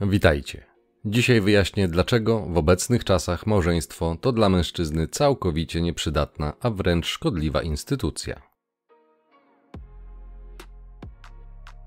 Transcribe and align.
Witajcie. 0.00 0.64
Dzisiaj 1.04 1.40
wyjaśnię, 1.40 1.88
dlaczego 1.88 2.46
w 2.48 2.56
obecnych 2.56 3.04
czasach 3.04 3.46
małżeństwo 3.46 4.16
to 4.20 4.32
dla 4.32 4.48
mężczyzny 4.48 5.08
całkowicie 5.08 5.80
nieprzydatna, 5.80 6.52
a 6.60 6.70
wręcz 6.70 7.06
szkodliwa 7.06 7.62
instytucja. 7.62 8.42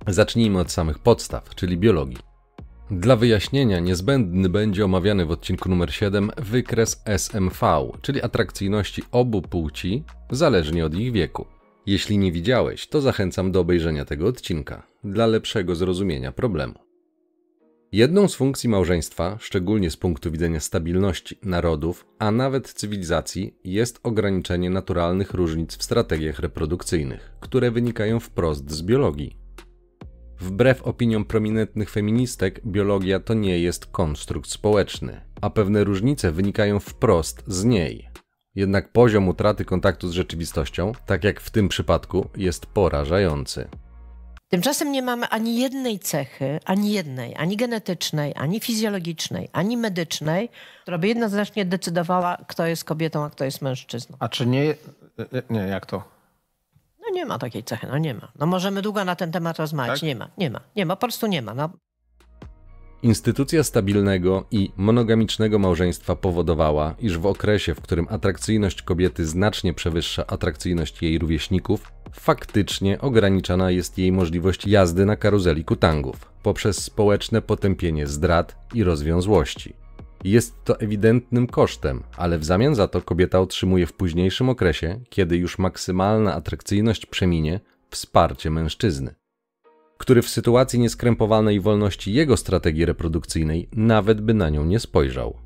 Zacznijmy 0.08 0.60
od 0.60 0.72
samych 0.72 1.00
podstaw, 1.00 1.56
czyli 1.56 1.78
biologii. 1.78 2.20
Dla 2.92 3.16
wyjaśnienia 3.16 3.80
niezbędny 3.80 4.50
będzie 4.50 4.86
omawiany 4.86 5.26
w 5.26 5.32
odcinku 5.32 5.70
numer 5.70 5.94
7 5.94 6.32
wykres 6.38 7.04
SMV, 7.06 7.92
czyli 8.02 8.22
atrakcyjności 8.22 9.04
obu 9.12 9.42
płci, 9.42 10.04
zależnie 10.32 10.86
od 10.86 10.94
ich 10.94 11.12
wieku. 11.12 11.46
Jeśli 11.86 12.18
nie 12.18 12.32
widziałeś, 12.32 12.88
to 12.88 13.02
zachęcam 13.02 13.52
do 13.52 13.60
obejrzenia 13.60 14.06
tego 14.06 14.28
odcinka 14.28 14.88
dla 15.04 15.28
lepszego 15.28 15.76
zrozumienia 15.76 16.32
problemu. 16.32 16.89
Jedną 17.92 18.28
z 18.28 18.36
funkcji 18.36 18.70
małżeństwa, 18.70 19.38
szczególnie 19.40 19.92
z 19.92 19.98
punktu 19.98 20.32
widzenia 20.32 20.60
stabilności 20.60 21.40
narodów, 21.44 22.06
a 22.20 22.32
nawet 22.32 22.74
cywilizacji, 22.74 23.58
jest 23.64 24.00
ograniczenie 24.04 24.70
naturalnych 24.70 25.34
różnic 25.34 25.78
w 25.78 25.84
strategiach 25.84 26.40
reprodukcyjnych, 26.40 27.32
które 27.40 27.72
wynikają 27.72 28.20
wprost 28.20 28.72
z 28.72 28.82
biologii. 28.82 29.38
Wbrew 30.40 30.82
opiniom 30.82 31.26
prominentnych 31.26 31.90
feministek, 31.90 32.62
biologia 32.66 33.20
to 33.20 33.34
nie 33.34 33.60
jest 33.60 33.86
konstrukt 33.86 34.50
społeczny, 34.50 35.22
a 35.42 35.50
pewne 35.50 35.84
różnice 35.84 36.32
wynikają 36.32 36.80
wprost 36.80 37.44
z 37.48 37.64
niej. 37.64 38.10
Jednak 38.56 38.92
poziom 38.92 39.28
utraty 39.28 39.66
kontaktu 39.66 40.08
z 40.08 40.12
rzeczywistością, 40.12 40.92
tak 41.06 41.24
jak 41.24 41.40
w 41.40 41.50
tym 41.50 41.70
przypadku, 41.70 42.30
jest 42.38 42.66
porażający. 42.66 43.68
Tymczasem 44.50 44.92
nie 44.92 45.02
mamy 45.02 45.28
ani 45.28 45.60
jednej 45.60 46.00
cechy, 46.00 46.60
ani 46.66 46.92
jednej, 46.92 47.36
ani 47.36 47.58
genetycznej, 47.58 48.34
ani 48.36 48.60
fizjologicznej, 48.60 49.50
ani 49.54 49.78
medycznej, 49.78 50.50
która 50.82 50.98
by 50.98 51.08
jednoznacznie 51.08 51.66
decydowała, 51.66 52.38
kto 52.48 52.66
jest 52.66 52.84
kobietą, 52.84 53.24
a 53.24 53.30
kto 53.30 53.46
jest 53.46 53.62
mężczyzną. 53.62 54.18
A 54.20 54.30
czy 54.30 54.46
nie. 54.46 54.76
Nie, 55.50 55.60
jak 55.60 55.86
to? 55.86 56.04
No 57.02 57.10
nie 57.14 57.26
ma 57.26 57.40
takiej 57.40 57.64
cechy, 57.64 57.88
no 57.88 57.98
nie 57.98 58.14
ma. 58.14 58.32
No 58.40 58.46
możemy 58.46 58.82
długo 58.82 59.06
na 59.06 59.16
ten 59.16 59.32
temat 59.32 59.60
rozmawiać. 59.60 60.00
Tak? 60.00 60.08
Nie 60.08 60.16
ma, 60.16 60.30
nie 60.38 60.50
ma, 60.50 60.60
nie 60.76 60.86
ma, 60.86 60.96
po 60.96 61.00
prostu 61.08 61.28
nie 61.28 61.42
ma. 61.42 61.54
No, 61.54 61.70
Instytucja 63.04 63.64
stabilnego 63.64 64.46
i 64.52 64.72
monogamicznego 64.78 65.60
małżeństwa 65.60 66.16
powodowała, 66.16 66.96
iż 67.00 67.18
w 67.18 67.26
okresie, 67.26 67.76
w 67.76 67.82
którym 67.82 68.08
atrakcyjność 68.10 68.82
kobiety 68.82 69.26
znacznie 69.26 69.74
przewyższa 69.74 70.28
atrakcyjność 70.28 71.02
jej 71.02 71.20
rówieśników, 71.20 71.92
faktycznie 72.14 73.02
ograniczana 73.02 73.72
jest 73.72 73.98
jej 73.98 74.12
możliwość 74.12 74.68
jazdy 74.68 75.06
na 75.06 75.16
karuzeli 75.16 75.66
kutangów 75.66 76.30
poprzez 76.44 76.84
społeczne 76.84 77.42
potępienie 77.42 78.08
zdrad 78.08 78.56
i 78.74 78.84
rozwiązłości. 78.84 79.74
Jest 80.24 80.64
to 80.64 80.80
ewidentnym 80.80 81.48
kosztem, 81.48 82.04
ale 82.18 82.40
w 82.40 82.46
zamian 82.46 82.76
za 82.76 82.88
to 82.88 83.02
kobieta 83.02 83.40
otrzymuje 83.40 83.86
w 83.86 83.94
późniejszym 83.94 84.50
okresie, 84.50 85.00
kiedy 85.10 85.38
już 85.38 85.60
maksymalna 85.60 86.36
atrakcyjność 86.36 87.06
przeminie, 87.06 87.60
wsparcie 87.90 88.50
mężczyzny 88.50 89.19
który 90.00 90.22
w 90.22 90.30
sytuacji 90.30 90.80
nieskrępowanej 90.80 91.60
wolności 91.60 92.14
jego 92.14 92.38
strategii 92.38 92.86
reprodukcyjnej 92.86 93.70
nawet 93.74 94.22
by 94.22 94.34
na 94.34 94.50
nią 94.50 94.66
nie 94.66 94.80
spojrzał. 94.80 95.38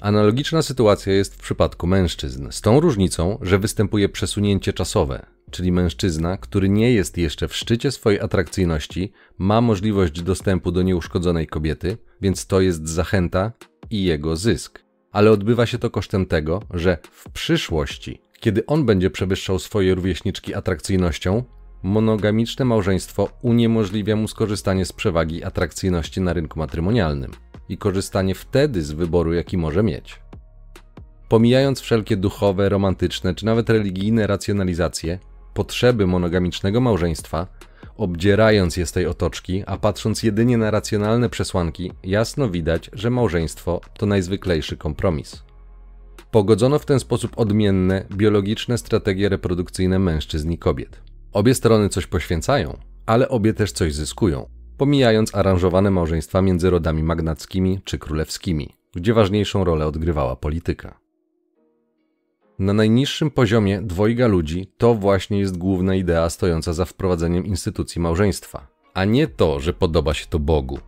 Analogiczna 0.00 0.62
sytuacja 0.62 1.12
jest 1.12 1.34
w 1.34 1.42
przypadku 1.42 1.86
mężczyzn, 1.86 2.48
z 2.50 2.60
tą 2.60 2.80
różnicą, 2.80 3.38
że 3.42 3.58
występuje 3.58 4.08
przesunięcie 4.08 4.72
czasowe, 4.72 5.26
czyli 5.50 5.72
mężczyzna, 5.72 6.36
który 6.36 6.68
nie 6.68 6.92
jest 6.92 7.18
jeszcze 7.18 7.48
w 7.48 7.56
szczycie 7.56 7.90
swojej 7.90 8.20
atrakcyjności, 8.20 9.12
ma 9.38 9.60
możliwość 9.60 10.22
dostępu 10.22 10.72
do 10.72 10.82
nieuszkodzonej 10.82 11.46
kobiety, 11.46 11.96
więc 12.20 12.46
to 12.46 12.60
jest 12.60 12.88
zachęta 12.88 13.52
i 13.90 14.04
jego 14.04 14.36
zysk. 14.36 14.84
Ale 15.12 15.30
odbywa 15.30 15.66
się 15.66 15.78
to 15.78 15.90
kosztem 15.90 16.26
tego, 16.26 16.62
że 16.70 16.98
w 17.10 17.30
przyszłości, 17.30 18.20
kiedy 18.40 18.66
on 18.66 18.86
będzie 18.86 19.10
przewyższał 19.10 19.58
swoje 19.58 19.94
rówieśniczki 19.94 20.54
atrakcyjnością, 20.54 21.44
monogamiczne 21.82 22.64
małżeństwo 22.64 23.28
uniemożliwia 23.42 24.16
mu 24.16 24.28
skorzystanie 24.28 24.84
z 24.84 24.92
przewagi 24.92 25.44
atrakcyjności 25.44 26.20
na 26.20 26.32
rynku 26.32 26.58
matrymonialnym 26.58 27.30
i 27.68 27.78
korzystanie 27.78 28.34
wtedy 28.34 28.82
z 28.82 28.92
wyboru, 28.92 29.32
jaki 29.32 29.58
może 29.58 29.82
mieć. 29.82 30.20
Pomijając 31.28 31.80
wszelkie 31.80 32.16
duchowe, 32.16 32.68
romantyczne 32.68 33.34
czy 33.34 33.46
nawet 33.46 33.70
religijne 33.70 34.26
racjonalizacje, 34.26 35.18
potrzeby 35.54 36.06
monogamicznego 36.06 36.80
małżeństwa, 36.80 37.46
obdzierając 37.96 38.76
je 38.76 38.86
z 38.86 38.92
tej 38.92 39.06
otoczki, 39.06 39.62
a 39.66 39.76
patrząc 39.76 40.22
jedynie 40.22 40.58
na 40.58 40.70
racjonalne 40.70 41.28
przesłanki, 41.28 41.92
jasno 42.04 42.50
widać, 42.50 42.90
że 42.92 43.10
małżeństwo 43.10 43.80
to 43.98 44.06
najzwyklejszy 44.06 44.76
kompromis. 44.76 45.42
Pogodzono 46.30 46.78
w 46.78 46.86
ten 46.86 47.00
sposób 47.00 47.38
odmienne, 47.38 48.04
biologiczne 48.10 48.78
strategie 48.78 49.28
reprodukcyjne 49.28 49.98
mężczyzn 49.98 50.50
i 50.50 50.58
kobiet. 50.58 51.09
Obie 51.32 51.54
strony 51.54 51.88
coś 51.88 52.06
poświęcają, 52.06 52.78
ale 53.06 53.28
obie 53.28 53.54
też 53.54 53.72
coś 53.72 53.94
zyskują, 53.94 54.48
pomijając 54.76 55.34
aranżowane 55.34 55.90
małżeństwa 55.90 56.42
między 56.42 56.70
rodami 56.70 57.02
magnackimi 57.02 57.80
czy 57.84 57.98
królewskimi, 57.98 58.76
gdzie 58.94 59.14
ważniejszą 59.14 59.64
rolę 59.64 59.86
odgrywała 59.86 60.36
polityka. 60.36 61.00
Na 62.58 62.72
najniższym 62.72 63.30
poziomie 63.30 63.82
dwojga 63.82 64.26
ludzi 64.26 64.72
to 64.78 64.94
właśnie 64.94 65.38
jest 65.38 65.58
główna 65.58 65.94
idea 65.94 66.30
stojąca 66.30 66.72
za 66.72 66.84
wprowadzeniem 66.84 67.46
instytucji 67.46 68.00
małżeństwa, 68.00 68.66
a 68.94 69.04
nie 69.04 69.26
to, 69.26 69.60
że 69.60 69.72
podoba 69.72 70.14
się 70.14 70.26
to 70.26 70.38
Bogu. 70.38 70.78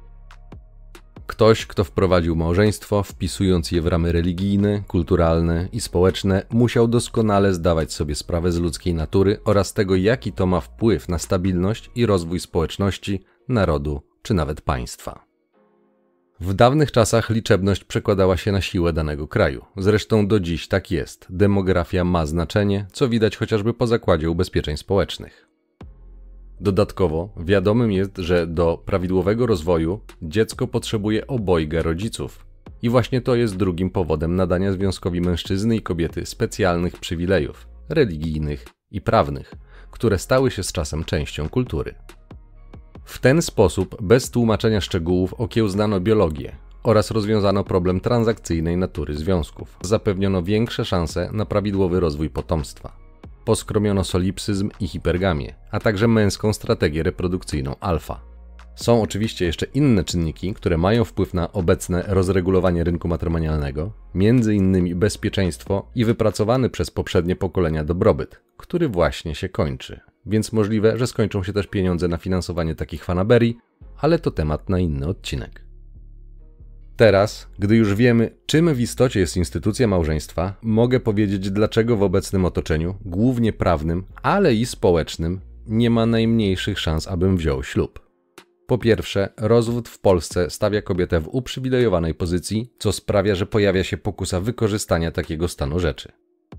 Ktoś, 1.27 1.66
kto 1.66 1.84
wprowadził 1.84 2.37
małżeństwo, 2.37 3.03
wpisując 3.03 3.72
je 3.72 3.83
w 3.83 3.87
ramy 3.87 4.12
religijne, 4.12 4.83
kulturalne 4.88 5.69
i 5.72 5.81
społeczne, 5.81 6.47
musiał 6.50 6.88
doskonale 6.88 7.55
zdawać 7.55 7.93
sobie 7.93 8.15
sprawę 8.15 8.53
z 8.53 8.59
ludzkiej 8.59 8.94
natury 8.94 9.38
oraz 9.44 9.72
tego, 9.75 9.97
jaki 9.97 10.33
to 10.33 10.47
ma 10.47 10.60
wpływ 10.60 11.09
na 11.09 11.19
stabilność 11.19 11.91
i 11.94 12.06
rozwój 12.06 12.41
społeczności, 12.41 13.21
narodu 13.49 14.03
czy 14.22 14.34
nawet 14.34 14.60
państwa. 14.60 15.25
W 16.41 16.55
dawnych 16.55 16.93
czasach 16.93 17.31
liczebność 17.31 17.84
przekładała 17.84 18.37
się 18.37 18.53
na 18.53 18.60
siłę 18.60 18.93
danego 18.93 19.28
kraju. 19.28 19.65
Zresztą 19.77 20.27
do 20.27 20.41
dziś 20.41 20.69
tak 20.69 20.91
jest. 20.91 21.27
Demografia 21.31 22.04
ma 22.04 22.27
znaczenie, 22.27 22.87
co 22.93 23.09
widać 23.09 23.37
chociażby 23.37 23.75
po 23.75 23.87
zakładzie 23.87 24.31
ubezpieczeń 24.31 24.77
społecznych. 24.77 25.52
Dodatkowo 26.62 27.28
wiadomym 27.37 27.93
jest, 27.93 28.19
że 28.19 28.47
do 28.47 28.83
prawidłowego 28.87 29.47
rozwoju 29.47 30.00
dziecko 30.23 30.67
potrzebuje 30.67 31.27
obojga 31.27 31.83
rodziców. 31.83 32.47
I 32.83 32.89
właśnie 32.89 33.21
to 33.21 33.34
jest 33.34 33.56
drugim 33.56 33.91
powodem 33.91 34.37
nadania 34.37 34.72
związkowi 34.72 35.21
mężczyzny 35.21 35.77
i 35.77 35.83
kobiety 35.83 36.27
specjalnych 36.27 36.97
przywilejów 36.97 37.69
religijnych 37.89 38.67
i 38.91 39.01
prawnych, 39.01 39.55
które 39.91 40.19
stały 40.19 40.51
się 40.51 40.62
z 40.62 40.72
czasem 40.72 41.05
częścią 41.05 41.49
kultury. 41.49 41.95
W 43.05 43.19
ten 43.19 43.43
sposób, 43.43 44.03
bez 44.03 44.31
tłumaczenia 44.31 44.81
szczegółów, 44.81 45.34
okiełznano 45.34 46.01
biologię 46.01 46.56
oraz 46.83 47.11
rozwiązano 47.11 47.65
problem 47.65 48.01
transakcyjnej 48.01 48.77
natury 48.77 49.15
związków. 49.15 49.77
Zapewniono 49.81 50.43
większe 50.43 50.84
szanse 50.84 51.31
na 51.33 51.47
prawidłowy 51.47 52.01
rozwój 52.01 52.31
potomstwa 52.31 53.02
poskromiono 53.44 54.04
solipsyzm 54.04 54.70
i 54.80 54.88
hipergamię, 54.88 55.54
a 55.70 55.80
także 55.80 56.08
męską 56.08 56.53
strategię 56.53 57.03
reprodukcyjną 57.03 57.76
alfa. 57.80 58.32
Są 58.75 59.03
oczywiście 59.03 59.44
jeszcze 59.44 59.66
inne 59.66 60.04
czynniki, 60.04 60.54
które 60.54 60.78
mają 60.78 61.04
wpływ 61.04 61.34
na 61.34 61.53
obecne 61.53 62.04
rozregulowanie 62.06 62.84
rynku 62.84 63.08
matrymonialnego, 63.08 63.92
innymi 64.53 64.94
bezpieczeństwo 64.94 65.91
i 65.94 66.04
wypracowany 66.04 66.70
przez 66.70 66.91
poprzednie 66.91 67.36
pokolenia 67.36 67.84
dobrobyt, 67.84 68.41
który 68.56 68.88
właśnie 68.88 69.34
się 69.34 69.48
kończy. 69.48 70.00
Więc 70.26 70.53
możliwe, 70.53 70.98
że 70.98 71.06
skończą 71.06 71.42
się 71.42 71.53
też 71.53 71.66
pieniądze 71.66 72.09
na 72.09 72.16
finansowanie 72.16 72.74
takich 72.74 73.04
fanaberii, 73.04 73.59
ale 74.00 74.18
to 74.18 74.30
temat 74.30 74.68
na 74.68 74.78
inny 74.78 75.06
odcinek. 75.06 75.72
Teraz, 77.03 77.49
gdy 77.59 77.77
już 77.77 77.95
wiemy, 77.95 78.31
czym 78.47 78.75
w 78.75 78.81
istocie 78.81 79.21
jest 79.21 79.37
instytucja 79.37 79.89
małżeństwa, 79.89 80.54
mogę 80.63 81.01
powiedzieć, 81.01 81.51
dlaczego 81.51 81.97
w 81.97 82.03
obecnym 82.03 82.45
otoczeniu, 82.45 82.95
głównie 83.04 83.53
prawnym, 83.53 84.04
ale 84.22 84.54
i 84.54 84.66
społecznym, 84.66 85.41
nie 85.66 85.91
ma 85.91 86.07
najmniejszych 86.07 86.81
szans, 86.81 87.09
abym 87.09 87.37
wziął 87.37 87.63
ślub. 87.63 88.01
Po 88.66 88.78
pierwsze, 88.78 89.28
rozwód 89.37 89.89
w 89.89 89.99
Polsce 89.99 90.51
stawia 90.51 90.83
kobietę 90.83 91.21
w 91.21 91.28
uprzywilejowanej 91.28 92.15
pozycji, 92.15 92.72
co 92.78 92.93
sprawia, 92.93 93.34
że 93.34 93.47
pojawia 93.47 93.84
się 93.84 93.97
pokusa 93.97 94.41
wykorzystania 94.41 95.10
takiego 95.10 95.48
stanu 95.48 95.78
rzeczy. 95.78 96.13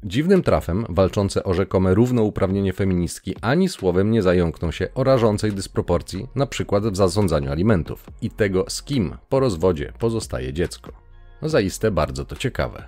Dziwnym 0.05 0.44
trafem 0.44 0.85
walczące 0.89 1.44
o 1.44 1.53
rzekome 1.53 1.94
równouprawnienie 1.94 2.73
feministki 2.73 3.35
ani 3.41 3.69
słowem 3.69 4.11
nie 4.11 4.21
zająkną 4.21 4.71
się 4.71 4.88
o 4.95 5.03
rażącej 5.03 5.51
dysproporcji, 5.51 6.27
na 6.35 6.45
przykład 6.45 6.83
w 6.88 6.95
zasądzaniu 6.95 7.51
alimentów 7.51 8.05
i 8.21 8.29
tego, 8.29 8.65
z 8.67 8.83
kim 8.83 9.15
po 9.29 9.39
rozwodzie 9.39 9.94
pozostaje 10.00 10.53
dziecko. 10.53 10.91
Zaiste 11.41 11.91
bardzo 11.91 12.25
to 12.25 12.35
ciekawe. 12.35 12.88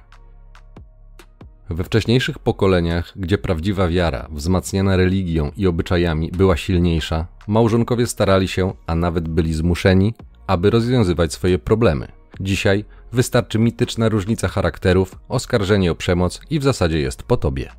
We 1.70 1.84
wcześniejszych 1.84 2.40
pokoleniach, 2.40 3.14
gdzie 3.16 3.38
prawdziwa 3.38 3.88
wiara, 3.88 4.28
wzmacniana 4.32 4.96
religią 4.96 5.52
i 5.58 5.68
obyczajami 5.68 6.32
była 6.32 6.58
silniejsza, 6.58 7.28
małżonkowie 7.48 8.08
starali 8.08 8.48
się, 8.48 8.74
a 8.88 8.96
nawet 8.96 9.28
byli 9.28 9.54
zmuszeni, 9.54 10.14
aby 10.48 10.70
rozwiązywać 10.70 11.34
swoje 11.34 11.60
problemy. 11.60 12.08
Dzisiaj 12.40 12.86
wystarczy 13.16 13.60
mityczna 13.60 14.10
różnica 14.10 14.48
charakterów, 14.48 15.16
oskarżenie 15.30 15.92
o 15.92 15.96
przemoc 15.96 16.42
i 16.50 16.60
w 16.60 16.64
zasadzie 16.64 17.00
jest 17.00 17.24
po 17.24 17.38
tobie. 17.38 17.72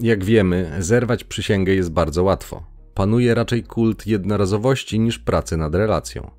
Jak 0.00 0.24
wiemy, 0.24 0.72
zerwać 0.78 1.24
przysięgę 1.24 1.74
jest 1.74 1.92
bardzo 1.92 2.22
łatwo. 2.22 2.66
Panuje 2.94 3.34
raczej 3.34 3.62
kult 3.62 4.06
jednorazowości 4.06 5.00
niż 5.00 5.18
pracy 5.18 5.56
nad 5.56 5.74
relacją. 5.74 6.30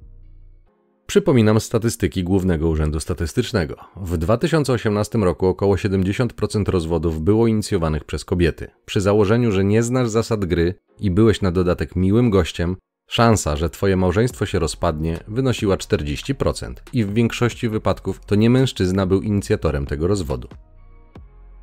Przypominam 1.07 1.59
statystyki 1.59 2.23
Głównego 2.23 2.69
Urzędu 2.69 2.99
Statystycznego. 2.99 3.75
W 3.95 4.17
2018 4.17 5.17
roku 5.17 5.47
około 5.47 5.75
70% 5.75 6.69
rozwodów 6.69 7.21
było 7.21 7.47
inicjowanych 7.47 8.03
przez 8.03 8.25
kobiety. 8.25 8.67
Przy 8.85 9.01
założeniu, 9.01 9.51
że 9.51 9.63
nie 9.63 9.83
znasz 9.83 10.09
zasad 10.09 10.45
gry 10.45 10.75
i 10.99 11.11
byłeś 11.11 11.41
na 11.41 11.51
dodatek 11.51 11.95
miłym 11.95 12.29
gościem, 12.29 12.75
szansa, 13.07 13.55
że 13.55 13.69
twoje 13.69 13.97
małżeństwo 13.97 14.45
się 14.45 14.59
rozpadnie, 14.59 15.19
wynosiła 15.27 15.75
40% 15.75 16.73
i 16.93 17.05
w 17.05 17.13
większości 17.13 17.69
wypadków 17.69 18.19
to 18.25 18.35
nie 18.35 18.49
mężczyzna 18.49 19.05
był 19.05 19.21
inicjatorem 19.21 19.85
tego 19.85 20.07
rozwodu. 20.07 20.47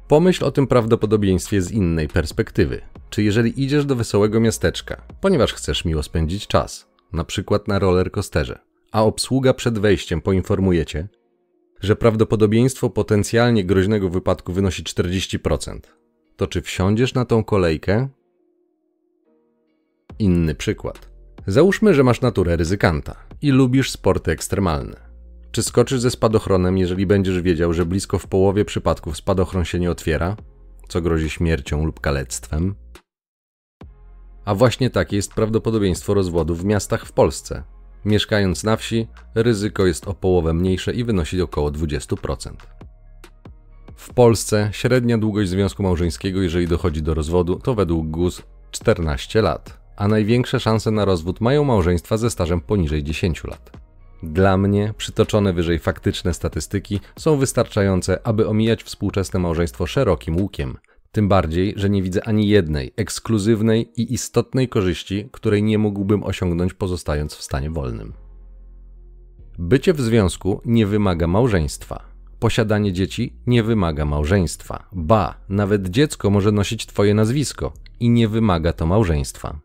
Pomyśl 0.08 0.44
o 0.44 0.50
tym 0.50 0.66
prawdopodobieństwie 0.66 1.62
z 1.62 1.70
innej 1.70 2.08
perspektywy. 2.08 2.80
Czy 3.10 3.22
jeżeli 3.22 3.62
idziesz 3.62 3.84
do 3.84 3.96
wesołego 3.96 4.40
miasteczka, 4.40 5.02
ponieważ 5.20 5.52
chcesz 5.52 5.84
miło 5.84 6.02
spędzić 6.02 6.46
czas, 6.46 6.88
na 7.12 7.24
przykład 7.24 7.68
na 7.68 7.78
roller 7.78 8.10
coasterze, 8.10 8.58
a 8.92 9.02
obsługa 9.02 9.54
przed 9.54 9.78
wejściem 9.78 10.20
poinformuje 10.20 10.86
cię, 10.86 11.08
że 11.80 11.96
prawdopodobieństwo 11.96 12.90
potencjalnie 12.90 13.64
groźnego 13.64 14.08
wypadku 14.08 14.52
wynosi 14.52 14.82
40%, 14.82 15.78
to 16.36 16.46
czy 16.46 16.62
wsiądziesz 16.62 17.14
na 17.14 17.24
tą 17.24 17.44
kolejkę? 17.44 18.08
Inny 20.18 20.54
przykład. 20.54 21.11
Załóżmy, 21.46 21.94
że 21.94 22.04
masz 22.04 22.20
naturę 22.20 22.56
ryzykanta 22.56 23.16
i 23.42 23.50
lubisz 23.50 23.90
sporty 23.90 24.30
ekstremalne. 24.30 24.96
Czy 25.52 25.62
skoczysz 25.62 26.00
ze 26.00 26.10
spadochronem, 26.10 26.78
jeżeli 26.78 27.06
będziesz 27.06 27.40
wiedział, 27.40 27.72
że 27.72 27.86
blisko 27.86 28.18
w 28.18 28.26
połowie 28.26 28.64
przypadków 28.64 29.16
spadochron 29.16 29.64
się 29.64 29.80
nie 29.80 29.90
otwiera, 29.90 30.36
co 30.88 31.00
grozi 31.00 31.30
śmiercią 31.30 31.84
lub 31.84 32.00
kalectwem? 32.00 32.74
A 34.44 34.54
właśnie 34.54 34.90
takie 34.90 35.16
jest 35.16 35.34
prawdopodobieństwo 35.34 36.14
rozwodu 36.14 36.54
w 36.54 36.64
miastach 36.64 37.06
w 37.06 37.12
Polsce. 37.12 37.62
Mieszkając 38.04 38.64
na 38.64 38.76
wsi, 38.76 39.08
ryzyko 39.34 39.86
jest 39.86 40.08
o 40.08 40.14
połowę 40.14 40.54
mniejsze 40.54 40.92
i 40.92 41.04
wynosi 41.04 41.42
około 41.42 41.70
20%. 41.70 42.52
W 43.96 44.14
Polsce 44.14 44.68
średnia 44.72 45.18
długość 45.18 45.50
związku 45.50 45.82
małżeńskiego, 45.82 46.42
jeżeli 46.42 46.68
dochodzi 46.68 47.02
do 47.02 47.14
rozwodu, 47.14 47.56
to 47.56 47.74
według 47.74 48.06
GUS 48.06 48.42
14 48.70 49.42
lat, 49.42 49.81
a 49.96 50.08
największe 50.08 50.60
szanse 50.60 50.90
na 50.90 51.04
rozwód 51.04 51.40
mają 51.40 51.64
małżeństwa 51.64 52.16
ze 52.16 52.30
stażem 52.30 52.60
poniżej 52.60 53.02
10 53.02 53.44
lat. 53.44 53.70
Dla 54.22 54.56
mnie 54.56 54.94
przytoczone 54.96 55.52
wyżej 55.52 55.78
faktyczne 55.78 56.34
statystyki 56.34 57.00
są 57.18 57.36
wystarczające, 57.36 58.26
aby 58.26 58.48
omijać 58.48 58.82
współczesne 58.82 59.40
małżeństwo 59.40 59.86
szerokim 59.86 60.36
łukiem. 60.36 60.76
Tym 61.12 61.28
bardziej, 61.28 61.74
że 61.76 61.90
nie 61.90 62.02
widzę 62.02 62.28
ani 62.28 62.48
jednej 62.48 62.92
ekskluzywnej 62.96 63.92
i 64.00 64.14
istotnej 64.14 64.68
korzyści, 64.68 65.28
której 65.32 65.62
nie 65.62 65.78
mógłbym 65.78 66.24
osiągnąć 66.24 66.74
pozostając 66.74 67.34
w 67.34 67.42
stanie 67.42 67.70
wolnym. 67.70 68.12
Bycie 69.58 69.92
w 69.92 70.00
związku 70.00 70.60
nie 70.64 70.86
wymaga 70.86 71.26
małżeństwa. 71.26 72.04
Posiadanie 72.38 72.92
dzieci 72.92 73.36
nie 73.46 73.62
wymaga 73.62 74.04
małżeństwa. 74.04 74.88
Ba, 74.92 75.34
nawet 75.48 75.88
dziecko 75.88 76.30
może 76.30 76.52
nosić 76.52 76.86
Twoje 76.86 77.14
nazwisko 77.14 77.72
i 78.00 78.10
nie 78.10 78.28
wymaga 78.28 78.72
to 78.72 78.86
małżeństwa. 78.86 79.60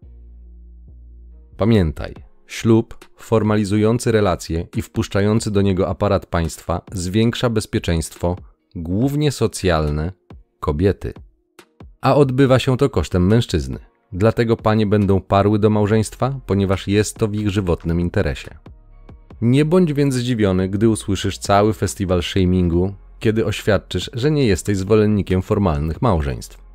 Pamiętaj, 1.57 2.13
Ślub, 2.47 2.97
formalizujący 3.15 4.11
relacje 4.11 4.67
i 4.75 4.81
wpuszczający 4.81 5.51
do 5.51 5.61
niego 5.61 5.89
aparat 5.89 6.25
państwa, 6.25 6.81
zwiększa 6.91 7.49
bezpieczeństwo, 7.49 8.35
głównie 8.75 9.31
socjalne, 9.31 10.11
kobiety. 10.59 11.13
A 12.01 12.15
odbywa 12.15 12.59
się 12.59 12.77
to 12.77 12.89
kosztem 12.89 13.27
mężczyzny. 13.27 13.79
Dlatego 14.11 14.57
panie 14.57 14.85
będą 14.85 15.21
parły 15.21 15.59
do 15.59 15.69
małżeństwa, 15.69 16.39
ponieważ 16.45 16.87
jest 16.87 17.15
to 17.15 17.27
w 17.27 17.35
ich 17.35 17.49
żywotnym 17.49 18.01
interesie. 18.01 18.57
Nie 19.41 19.65
bądź 19.65 19.93
więc 19.93 20.15
zdziwiony, 20.15 20.69
gdy 20.69 20.89
usłyszysz 20.89 21.37
cały 21.37 21.73
festiwal 21.73 22.23
shamingu, 22.23 22.93
kiedy 23.19 23.45
oświadczysz, 23.45 24.09
że 24.13 24.31
nie 24.31 24.45
jesteś 24.45 24.77
zwolennikiem 24.77 25.41
formalnych 25.41 26.01
małżeństw. 26.01 26.66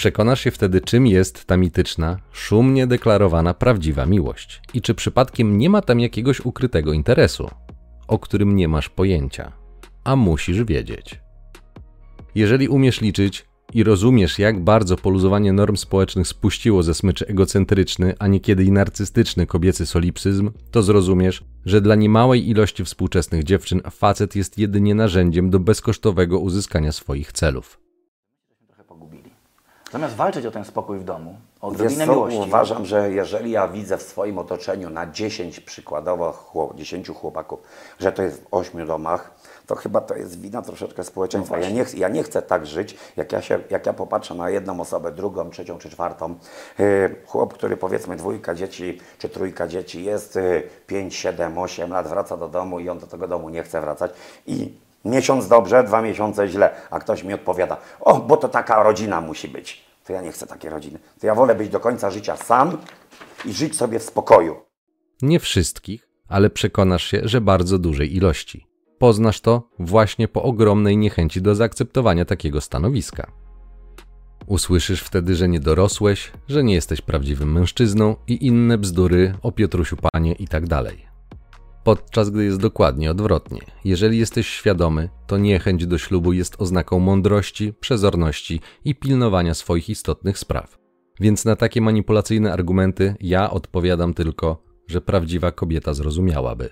Przekonasz 0.00 0.40
się 0.40 0.50
wtedy, 0.50 0.80
czym 0.80 1.06
jest 1.06 1.44
ta 1.44 1.56
mityczna, 1.56 2.16
szumnie 2.32 2.86
deklarowana 2.86 3.54
prawdziwa 3.54 4.06
miłość 4.06 4.60
i 4.74 4.80
czy 4.80 4.94
przypadkiem 4.94 5.58
nie 5.58 5.70
ma 5.70 5.82
tam 5.82 6.00
jakiegoś 6.00 6.40
ukrytego 6.40 6.92
interesu, 6.92 7.50
o 8.08 8.18
którym 8.18 8.56
nie 8.56 8.68
masz 8.68 8.88
pojęcia, 8.88 9.52
a 10.04 10.16
musisz 10.16 10.64
wiedzieć. 10.64 11.20
Jeżeli 12.34 12.68
umiesz 12.68 13.00
liczyć 13.00 13.46
i 13.74 13.84
rozumiesz, 13.84 14.38
jak 14.38 14.60
bardzo 14.60 14.96
poluzowanie 14.96 15.52
norm 15.52 15.76
społecznych 15.76 16.28
spuściło 16.28 16.82
ze 16.82 16.94
smyczy 16.94 17.26
egocentryczny, 17.26 18.14
a 18.18 18.26
niekiedy 18.26 18.64
i 18.64 18.72
narcystyczny 18.72 19.46
kobiecy 19.46 19.86
solipsyzm, 19.86 20.50
to 20.70 20.82
zrozumiesz, 20.82 21.44
że 21.64 21.80
dla 21.80 21.94
niemałej 21.94 22.48
ilości 22.48 22.84
współczesnych 22.84 23.44
dziewczyn 23.44 23.80
facet 23.90 24.36
jest 24.36 24.58
jedynie 24.58 24.94
narzędziem 24.94 25.50
do 25.50 25.60
bezkosztowego 25.60 26.38
uzyskania 26.38 26.92
swoich 26.92 27.32
celów. 27.32 27.89
Zamiast 29.92 30.14
walczyć 30.14 30.46
o 30.46 30.50
ten 30.50 30.64
spokój 30.64 30.98
w 30.98 31.04
domu, 31.04 31.36
o 31.60 31.68
odrobinę 31.68 32.06
miłości. 32.06 32.40
Uważam, 32.46 32.86
że 32.86 33.10
jeżeli 33.12 33.50
ja 33.50 33.68
widzę 33.68 33.98
w 33.98 34.02
swoim 34.02 34.38
otoczeniu 34.38 34.90
na 34.90 35.10
10 35.10 35.60
przykładowo 35.60 36.32
chłop, 36.32 36.74
10 36.74 37.08
chłopaków, 37.08 37.60
że 37.98 38.12
to 38.12 38.22
jest 38.22 38.42
w 38.42 38.46
8 38.50 38.86
domach, 38.86 39.30
to 39.66 39.74
chyba 39.74 40.00
to 40.00 40.14
jest 40.14 40.40
wina 40.40 40.62
troszeczkę 40.62 41.04
społeczeństwa. 41.04 41.56
No 41.56 41.62
ja, 41.62 41.70
nie, 41.70 41.84
ja 41.96 42.08
nie 42.08 42.22
chcę 42.22 42.42
tak 42.42 42.66
żyć, 42.66 42.96
jak 43.16 43.32
ja, 43.32 43.42
się, 43.42 43.60
jak 43.70 43.86
ja 43.86 43.92
popatrzę 43.92 44.34
na 44.34 44.50
jedną 44.50 44.80
osobę, 44.80 45.12
drugą, 45.12 45.50
trzecią 45.50 45.78
czy 45.78 45.90
czwartą. 45.90 46.34
Yy, 46.78 47.16
chłop, 47.26 47.54
który 47.54 47.76
powiedzmy 47.76 48.16
dwójka 48.16 48.54
dzieci 48.54 49.00
czy 49.18 49.28
trójka 49.28 49.68
dzieci, 49.68 50.04
jest 50.04 50.36
yy, 50.36 50.62
5, 50.86 51.14
7, 51.14 51.58
8 51.58 51.90
lat, 51.90 52.08
wraca 52.08 52.36
do 52.36 52.48
domu 52.48 52.80
i 52.80 52.88
on 52.88 52.98
do 52.98 53.06
tego 53.06 53.28
domu 53.28 53.48
nie 53.48 53.62
chce 53.62 53.80
wracać. 53.80 54.10
I 54.46 54.74
Miesiąc 55.04 55.48
dobrze, 55.48 55.84
dwa 55.84 56.02
miesiące 56.02 56.48
źle, 56.48 56.70
a 56.90 56.98
ktoś 56.98 57.24
mi 57.24 57.34
odpowiada, 57.34 57.76
o, 58.00 58.20
bo 58.20 58.36
to 58.36 58.48
taka 58.48 58.82
rodzina 58.82 59.20
musi 59.20 59.48
być. 59.48 59.84
To 60.04 60.12
ja 60.12 60.22
nie 60.22 60.32
chcę 60.32 60.46
takiej 60.46 60.70
rodziny. 60.70 60.98
To 61.20 61.26
ja 61.26 61.34
wolę 61.34 61.54
być 61.54 61.68
do 61.68 61.80
końca 61.80 62.10
życia 62.10 62.36
sam 62.36 62.78
i 63.44 63.52
żyć 63.52 63.76
sobie 63.76 63.98
w 63.98 64.02
spokoju. 64.02 64.56
Nie 65.22 65.40
wszystkich, 65.40 66.08
ale 66.28 66.50
przekonasz 66.50 67.04
się, 67.04 67.20
że 67.24 67.40
bardzo 67.40 67.78
dużej 67.78 68.16
ilości. 68.16 68.66
Poznasz 68.98 69.40
to 69.40 69.68
właśnie 69.78 70.28
po 70.28 70.42
ogromnej 70.42 70.96
niechęci 70.96 71.42
do 71.42 71.54
zaakceptowania 71.54 72.24
takiego 72.24 72.60
stanowiska. 72.60 73.32
Usłyszysz 74.46 75.02
wtedy, 75.02 75.34
że 75.34 75.48
nie 75.48 75.60
dorosłeś, 75.60 76.32
że 76.48 76.64
nie 76.64 76.74
jesteś 76.74 77.00
prawdziwym 77.00 77.52
mężczyzną 77.52 78.16
i 78.26 78.46
inne 78.46 78.78
bzdury 78.78 79.34
o 79.42 79.52
Piotrusiu 79.52 79.96
Panie 80.12 80.32
i 80.32 80.48
tak 80.48 80.66
dalej 80.66 81.09
podczas 81.84 82.30
gdy 82.30 82.44
jest 82.44 82.60
dokładnie 82.60 83.10
odwrotnie. 83.10 83.60
Jeżeli 83.84 84.18
jesteś 84.18 84.46
świadomy, 84.46 85.08
to 85.26 85.38
niechęć 85.38 85.86
do 85.86 85.98
ślubu 85.98 86.32
jest 86.32 86.56
oznaką 86.58 86.98
mądrości, 86.98 87.72
przezorności 87.80 88.60
i 88.84 88.94
pilnowania 88.94 89.54
swoich 89.54 89.90
istotnych 89.90 90.38
spraw. 90.38 90.78
Więc 91.20 91.44
na 91.44 91.56
takie 91.56 91.80
manipulacyjne 91.80 92.52
argumenty 92.52 93.14
ja 93.20 93.50
odpowiadam 93.50 94.14
tylko, 94.14 94.62
że 94.86 95.00
prawdziwa 95.00 95.52
kobieta 95.52 95.94
zrozumiałaby. 95.94 96.70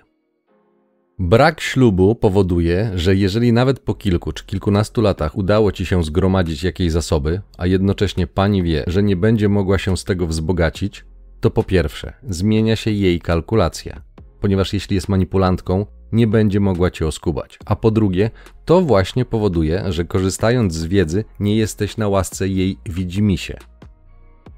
Brak 1.19 1.61
ślubu 1.61 2.15
powoduje, 2.15 2.91
że 2.95 3.15
jeżeli 3.15 3.53
nawet 3.53 3.79
po 3.79 3.95
kilku 3.95 4.31
czy 4.31 4.45
kilkunastu 4.45 5.01
latach 5.01 5.37
udało 5.37 5.71
ci 5.71 5.85
się 5.85 6.03
zgromadzić 6.03 6.63
jakieś 6.63 6.91
zasoby, 6.91 7.41
a 7.57 7.67
jednocześnie 7.67 8.27
pani 8.27 8.63
wie, 8.63 8.83
że 8.87 9.03
nie 9.03 9.15
będzie 9.15 9.49
mogła 9.49 9.77
się 9.77 9.97
z 9.97 10.03
tego 10.03 10.27
wzbogacić, 10.27 11.05
to 11.39 11.49
po 11.49 11.63
pierwsze 11.63 12.13
zmienia 12.23 12.75
się 12.75 12.91
jej 12.91 13.21
kalkulacja 13.21 14.01
ponieważ 14.41 14.73
jeśli 14.73 14.95
jest 14.95 15.09
manipulantką, 15.09 15.85
nie 16.11 16.27
będzie 16.27 16.59
mogła 16.59 16.91
cię 16.91 17.07
oskubać. 17.07 17.59
A 17.65 17.75
po 17.75 17.91
drugie, 17.91 18.31
to 18.65 18.81
właśnie 18.81 19.25
powoduje, 19.25 19.83
że 19.87 20.05
korzystając 20.05 20.73
z 20.73 20.85
wiedzy, 20.85 21.23
nie 21.39 21.55
jesteś 21.55 21.97
na 21.97 22.07
łasce 22.07 22.47
jej 22.47 22.77
widzimisię. 22.85 23.57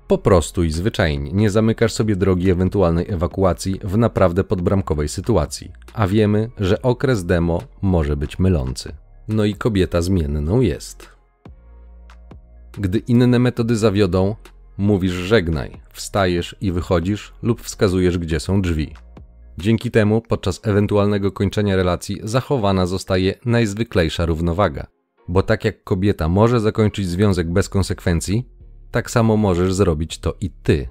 Po 0.07 0.17
prostu 0.17 0.63
i 0.63 0.71
zwyczajnie 0.71 1.31
nie 1.31 1.49
zamykasz 1.49 1.93
sobie 1.93 2.15
drogi 2.15 2.49
ewentualnej 2.49 3.05
ewakuacji 3.09 3.79
w 3.83 3.97
naprawdę 3.97 4.43
podbramkowej 4.43 5.09
sytuacji, 5.09 5.71
a 5.93 6.07
wiemy, 6.07 6.49
że 6.57 6.81
okres 6.81 7.25
demo 7.25 7.61
może 7.81 8.17
być 8.17 8.39
mylący. 8.39 8.93
No 9.27 9.45
i 9.45 9.55
kobieta 9.55 10.01
zmienną 10.01 10.61
jest. 10.61 11.09
Gdy 12.71 12.97
inne 12.97 13.39
metody 13.39 13.77
zawiodą, 13.77 14.35
mówisz 14.77 15.11
żegnaj, 15.11 15.81
wstajesz 15.93 16.55
i 16.61 16.71
wychodzisz 16.71 17.33
lub 17.41 17.61
wskazujesz, 17.61 18.17
gdzie 18.17 18.39
są 18.39 18.61
drzwi. 18.61 18.93
Dzięki 19.57 19.91
temu 19.91 20.21
podczas 20.21 20.59
ewentualnego 20.63 21.31
kończenia 21.31 21.75
relacji 21.75 22.19
zachowana 22.23 22.85
zostaje 22.85 23.33
najzwyklejsza 23.45 24.25
równowaga. 24.25 24.87
Bo 25.27 25.43
tak 25.43 25.65
jak 25.65 25.83
kobieta 25.83 26.29
może 26.29 26.59
zakończyć 26.59 27.07
związek 27.07 27.51
bez 27.53 27.69
konsekwencji, 27.69 28.49
tak 28.91 29.11
samo 29.11 29.37
możesz 29.37 29.73
zrobić 29.73 30.19
to 30.19 30.35
i 30.41 30.49
ty. 30.49 30.87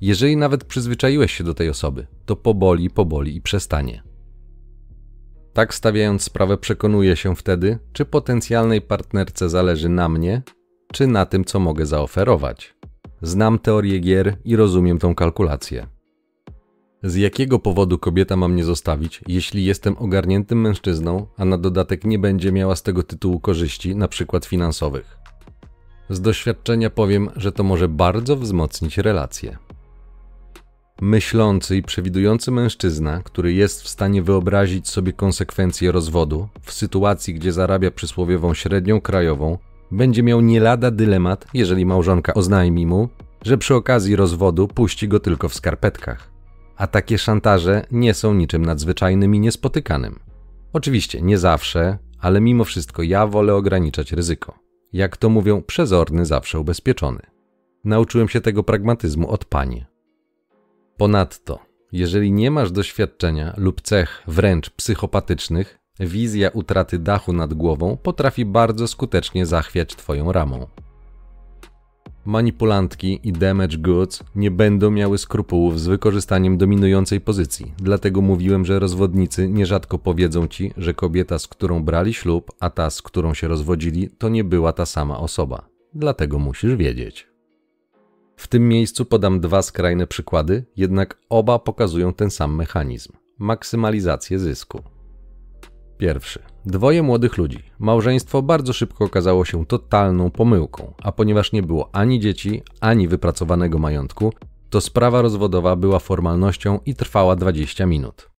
Jeżeli 0.00 0.36
nawet 0.36 0.64
przyzwyczaiłeś 0.64 1.32
się 1.32 1.44
do 1.44 1.54
tej 1.54 1.68
osoby, 1.68 2.06
to 2.26 2.36
poboli, 2.36 2.90
poboli 2.90 3.36
i 3.36 3.40
przestanie. 3.40 4.02
Tak 5.52 5.74
stawiając 5.74 6.22
sprawę, 6.22 6.58
przekonuję 6.58 7.16
się 7.16 7.36
wtedy, 7.36 7.78
czy 7.92 8.04
potencjalnej 8.04 8.82
partnerce 8.82 9.48
zależy 9.48 9.88
na 9.88 10.08
mnie, 10.08 10.42
czy 10.92 11.06
na 11.06 11.26
tym, 11.26 11.44
co 11.44 11.60
mogę 11.60 11.86
zaoferować. 11.86 12.74
Znam 13.22 13.58
teorię 13.58 13.98
gier 13.98 14.36
i 14.44 14.56
rozumiem 14.56 14.98
tą 14.98 15.14
kalkulację. 15.14 15.86
Z 17.02 17.14
jakiego 17.14 17.58
powodu 17.58 17.98
kobieta 17.98 18.36
ma 18.36 18.48
mnie 18.48 18.64
zostawić, 18.64 19.20
jeśli 19.28 19.64
jestem 19.64 19.96
ogarniętym 19.98 20.60
mężczyzną, 20.60 21.26
a 21.36 21.44
na 21.44 21.58
dodatek 21.58 22.04
nie 22.04 22.18
będzie 22.18 22.52
miała 22.52 22.76
z 22.76 22.82
tego 22.82 23.02
tytułu 23.02 23.40
korzyści, 23.40 23.96
na 23.96 24.08
przykład 24.08 24.44
finansowych? 24.44 25.18
Z 26.10 26.20
doświadczenia 26.20 26.90
powiem, 26.90 27.30
że 27.36 27.52
to 27.52 27.62
może 27.62 27.88
bardzo 27.88 28.36
wzmocnić 28.36 28.98
relacje. 28.98 29.58
Myślący 31.00 31.76
i 31.76 31.82
przewidujący 31.82 32.50
mężczyzna, 32.50 33.22
który 33.24 33.52
jest 33.52 33.82
w 33.82 33.88
stanie 33.88 34.22
wyobrazić 34.22 34.88
sobie 34.88 35.12
konsekwencje 35.12 35.92
rozwodu 35.92 36.48
w 36.62 36.72
sytuacji, 36.72 37.34
gdzie 37.34 37.52
zarabia 37.52 37.90
przysłowiową 37.90 38.54
średnią 38.54 39.00
krajową, 39.00 39.58
będzie 39.90 40.22
miał 40.22 40.40
nie 40.40 40.60
lada 40.60 40.90
dylemat, 40.90 41.46
jeżeli 41.54 41.86
małżonka 41.86 42.34
oznajmi 42.34 42.86
mu, 42.86 43.08
że 43.44 43.58
przy 43.58 43.74
okazji 43.74 44.16
rozwodu 44.16 44.68
puści 44.68 45.08
go 45.08 45.20
tylko 45.20 45.48
w 45.48 45.54
skarpetkach. 45.54 46.39
A 46.80 46.86
takie 46.86 47.18
szantaże 47.18 47.86
nie 47.90 48.14
są 48.14 48.34
niczym 48.34 48.64
nadzwyczajnym 48.64 49.34
i 49.34 49.40
niespotykanym. 49.40 50.18
Oczywiście 50.72 51.22
nie 51.22 51.38
zawsze, 51.38 51.98
ale 52.20 52.40
mimo 52.40 52.64
wszystko 52.64 53.02
ja 53.02 53.26
wolę 53.26 53.54
ograniczać 53.54 54.12
ryzyko. 54.12 54.58
Jak 54.92 55.16
to 55.16 55.28
mówią, 55.28 55.62
przezorny 55.62 56.26
zawsze 56.26 56.60
ubezpieczony. 56.60 57.20
Nauczyłem 57.84 58.28
się 58.28 58.40
tego 58.40 58.62
pragmatyzmu 58.62 59.30
od 59.30 59.44
pani. 59.44 59.84
Ponadto, 60.96 61.58
jeżeli 61.92 62.32
nie 62.32 62.50
masz 62.50 62.72
doświadczenia 62.72 63.54
lub 63.56 63.80
cech 63.80 64.22
wręcz 64.26 64.70
psychopatycznych, 64.70 65.78
wizja 65.98 66.50
utraty 66.50 66.98
dachu 66.98 67.32
nad 67.32 67.54
głową 67.54 67.96
potrafi 67.96 68.44
bardzo 68.44 68.88
skutecznie 68.88 69.46
zachwiać 69.46 69.96
Twoją 69.96 70.32
ramą. 70.32 70.66
Manipulantki 72.24 73.20
i 73.22 73.32
damage 73.32 73.78
goods 73.78 74.22
nie 74.34 74.50
będą 74.50 74.90
miały 74.90 75.18
skrupułów 75.18 75.80
z 75.80 75.86
wykorzystaniem 75.86 76.58
dominującej 76.58 77.20
pozycji, 77.20 77.72
dlatego 77.76 78.20
mówiłem, 78.20 78.64
że 78.64 78.78
rozwodnicy 78.78 79.48
nierzadko 79.48 79.98
powiedzą 79.98 80.48
ci, 80.48 80.72
że 80.76 80.94
kobieta, 80.94 81.38
z 81.38 81.48
którą 81.48 81.82
brali 81.82 82.14
ślub, 82.14 82.52
a 82.60 82.70
ta, 82.70 82.90
z 82.90 83.02
którą 83.02 83.34
się 83.34 83.48
rozwodzili, 83.48 84.10
to 84.18 84.28
nie 84.28 84.44
była 84.44 84.72
ta 84.72 84.86
sama 84.86 85.18
osoba. 85.18 85.68
Dlatego 85.94 86.38
musisz 86.38 86.74
wiedzieć. 86.74 87.26
W 88.36 88.48
tym 88.48 88.68
miejscu 88.68 89.04
podam 89.04 89.40
dwa 89.40 89.62
skrajne 89.62 90.06
przykłady, 90.06 90.64
jednak 90.76 91.18
oba 91.28 91.58
pokazują 91.58 92.12
ten 92.12 92.30
sam 92.30 92.54
mechanizm 92.54 93.12
maksymalizację 93.40 94.38
zysku. 94.38 94.82
Pierwszy. 96.00 96.42
Dwoje 96.66 97.02
młodych 97.02 97.38
ludzi. 97.38 97.62
Małżeństwo 97.78 98.42
bardzo 98.42 98.72
szybko 98.72 99.04
okazało 99.04 99.44
się 99.44 99.66
totalną 99.66 100.30
pomyłką, 100.30 100.92
a 101.02 101.12
ponieważ 101.12 101.52
nie 101.52 101.62
było 101.62 101.90
ani 101.92 102.20
dzieci, 102.20 102.62
ani 102.80 103.08
wypracowanego 103.08 103.78
majątku, 103.78 104.32
to 104.70 104.80
sprawa 104.80 105.22
rozwodowa 105.22 105.76
była 105.76 105.98
formalnością 105.98 106.78
i 106.86 106.94
trwała 106.94 107.36
20 107.36 107.86
minut. 107.86 108.30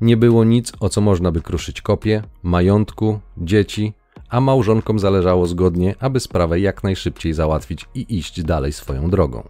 Nie 0.00 0.16
było 0.16 0.44
nic, 0.44 0.72
o 0.80 0.88
co 0.88 1.00
można 1.00 1.32
by 1.32 1.40
kruszyć 1.40 1.82
kopie, 1.82 2.22
majątku, 2.42 3.20
dzieci, 3.38 3.92
a 4.28 4.40
małżonkom 4.40 4.98
zależało 4.98 5.46
zgodnie, 5.46 5.94
aby 6.00 6.20
sprawę 6.20 6.60
jak 6.60 6.84
najszybciej 6.84 7.32
załatwić 7.32 7.88
i 7.94 8.18
iść 8.18 8.42
dalej 8.42 8.72
swoją 8.72 9.10
drogą. 9.10 9.42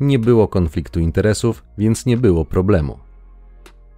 Nie 0.00 0.18
było 0.18 0.48
konfliktu 0.48 1.00
interesów, 1.00 1.64
więc 1.78 2.06
nie 2.06 2.16
było 2.16 2.44
problemu. 2.44 2.98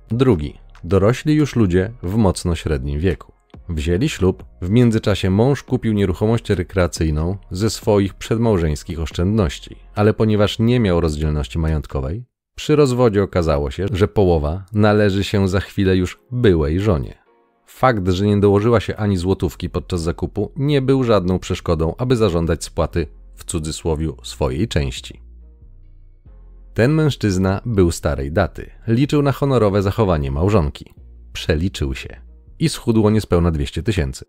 Drugi. 0.08 0.61
Dorośli 0.84 1.34
już 1.34 1.56
ludzie 1.56 1.92
w 2.02 2.16
mocno 2.16 2.54
średnim 2.54 3.00
wieku. 3.00 3.32
Wzięli 3.68 4.08
ślub, 4.08 4.44
w 4.62 4.70
międzyczasie 4.70 5.30
mąż 5.30 5.62
kupił 5.62 5.92
nieruchomość 5.92 6.50
rekreacyjną 6.50 7.36
ze 7.50 7.70
swoich 7.70 8.14
przedmałżeńskich 8.14 9.00
oszczędności, 9.00 9.76
ale 9.94 10.14
ponieważ 10.14 10.58
nie 10.58 10.80
miał 10.80 11.00
rozdzielności 11.00 11.58
majątkowej, 11.58 12.24
przy 12.56 12.76
rozwodzie 12.76 13.22
okazało 13.22 13.70
się, 13.70 13.86
że 13.92 14.08
połowa 14.08 14.64
należy 14.72 15.24
się 15.24 15.48
za 15.48 15.60
chwilę 15.60 15.96
już 15.96 16.20
byłej 16.30 16.80
żonie. 16.80 17.22
Fakt, 17.66 18.08
że 18.08 18.26
nie 18.26 18.40
dołożyła 18.40 18.80
się 18.80 18.96
ani 18.96 19.16
złotówki 19.16 19.70
podczas 19.70 20.00
zakupu, 20.00 20.52
nie 20.56 20.82
był 20.82 21.04
żadną 21.04 21.38
przeszkodą, 21.38 21.94
aby 21.98 22.16
zażądać 22.16 22.64
spłaty 22.64 23.06
w 23.34 23.44
cudzysłowiu 23.44 24.16
swojej 24.22 24.68
części. 24.68 25.20
Ten 26.74 26.92
mężczyzna 26.92 27.60
był 27.66 27.90
starej 27.90 28.32
daty, 28.32 28.70
liczył 28.86 29.22
na 29.22 29.32
honorowe 29.32 29.82
zachowanie 29.82 30.30
małżonki. 30.30 30.94
Przeliczył 31.32 31.94
się 31.94 32.20
i 32.58 32.68
schudło 32.68 33.10
niespełna 33.10 33.50
200 33.50 33.82
tysięcy. 33.82 34.24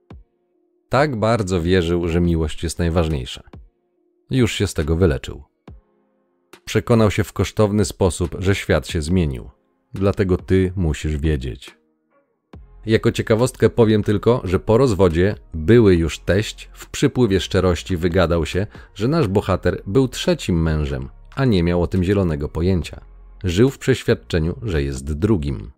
Tak 0.89 1.15
bardzo 1.15 1.61
wierzył, 1.61 2.07
że 2.07 2.21
miłość 2.21 2.63
jest 2.63 2.79
najważniejsza. 2.79 3.43
Już 4.29 4.53
się 4.53 4.67
z 4.67 4.73
tego 4.73 4.95
wyleczył. 4.95 5.43
Przekonał 6.65 7.11
się 7.11 7.23
w 7.23 7.33
kosztowny 7.33 7.85
sposób, 7.85 8.35
że 8.39 8.55
świat 8.55 8.87
się 8.87 9.01
zmienił. 9.01 9.49
Dlatego 9.93 10.37
ty 10.37 10.73
musisz 10.75 11.17
wiedzieć. 11.17 11.77
Jako 12.85 13.11
ciekawostkę 13.11 13.69
powiem 13.69 14.03
tylko, 14.03 14.41
że 14.43 14.59
po 14.59 14.77
rozwodzie 14.77 15.35
były 15.53 15.95
już 15.95 16.19
teść 16.19 16.69
w 16.73 16.89
przypływie 16.89 17.39
szczerości 17.39 17.97
wygadał 17.97 18.45
się, 18.45 18.67
że 18.95 19.07
nasz 19.07 19.27
bohater 19.27 19.81
był 19.87 20.07
trzecim 20.07 20.61
mężem, 20.61 21.09
a 21.35 21.45
nie 21.45 21.63
miał 21.63 21.81
o 21.81 21.87
tym 21.87 22.03
zielonego 22.03 22.49
pojęcia. 22.49 23.01
Żył 23.43 23.69
w 23.69 23.77
przeświadczeniu, 23.77 24.59
że 24.61 24.83
jest 24.83 25.13
drugim. 25.13 25.71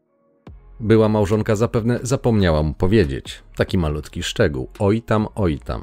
Była 0.80 1.10
małżonka 1.10 1.56
zapewne 1.56 2.00
zapomniała 2.04 2.64
mu 2.64 2.74
powiedzieć, 2.74 3.44
taki 3.56 3.78
malutki 3.78 4.24
szczegół, 4.24 4.70
oj 4.80 5.02
tam, 5.02 5.28
oj 5.36 5.60
tam. 5.60 5.82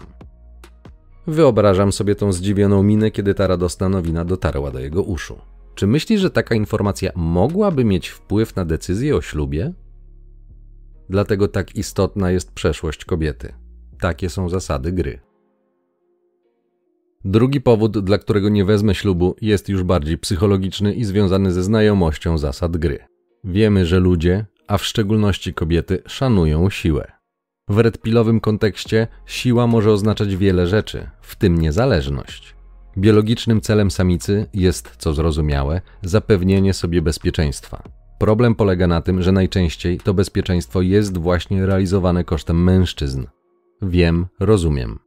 Wyobrażam 1.26 1.92
sobie 1.92 2.14
tą 2.14 2.32
zdziwioną 2.32 2.82
minę, 2.82 3.10
kiedy 3.10 3.34
ta 3.34 3.46
radosna 3.46 3.88
nowina 3.88 4.24
dotarła 4.24 4.70
do 4.70 4.78
jego 4.78 5.02
uszu. 5.02 5.38
Czy 5.74 5.86
myśli, 5.86 6.18
że 6.18 6.30
taka 6.30 6.54
informacja 6.54 7.10
mogłaby 7.14 7.84
mieć 7.84 8.08
wpływ 8.08 8.56
na 8.56 8.64
decyzję 8.64 9.16
o 9.16 9.20
ślubie? 9.20 9.72
Dlatego 11.08 11.48
tak 11.48 11.76
istotna 11.76 12.30
jest 12.30 12.52
przeszłość 12.52 13.04
kobiety. 13.04 13.54
Takie 14.00 14.30
są 14.30 14.48
zasady 14.48 14.92
gry. 14.92 15.20
Drugi 17.24 17.60
powód, 17.60 17.98
dla 17.98 18.18
którego 18.18 18.48
nie 18.48 18.64
wezmę 18.64 18.94
ślubu, 18.94 19.36
jest 19.40 19.68
już 19.68 19.82
bardziej 19.82 20.18
psychologiczny 20.18 20.94
i 20.94 21.04
związany 21.04 21.52
ze 21.52 21.62
znajomością 21.62 22.38
zasad 22.38 22.76
gry. 22.76 22.98
Wiemy, 23.44 23.86
że 23.86 24.00
ludzie, 24.00 24.46
a 24.68 24.78
w 24.78 24.84
szczególności 24.84 25.54
kobiety, 25.54 26.02
szanują 26.06 26.70
siłę. 26.70 27.12
W 27.68 27.78
redpilowym 27.78 28.40
kontekście 28.40 29.08
siła 29.26 29.66
może 29.66 29.92
oznaczać 29.92 30.36
wiele 30.36 30.66
rzeczy, 30.66 31.10
w 31.20 31.36
tym 31.36 31.58
niezależność. 31.58 32.54
Biologicznym 32.98 33.60
celem 33.60 33.90
samicy 33.90 34.46
jest, 34.54 34.96
co 34.98 35.12
zrozumiałe, 35.12 35.80
zapewnienie 36.02 36.74
sobie 36.74 37.02
bezpieczeństwa. 37.02 37.82
Problem 38.18 38.54
polega 38.54 38.86
na 38.86 39.00
tym, 39.00 39.22
że 39.22 39.32
najczęściej 39.32 39.98
to 39.98 40.14
bezpieczeństwo 40.14 40.82
jest 40.82 41.18
właśnie 41.18 41.66
realizowane 41.66 42.24
kosztem 42.24 42.64
mężczyzn. 42.64 43.26
Wiem, 43.82 44.26
rozumiem. 44.40 44.98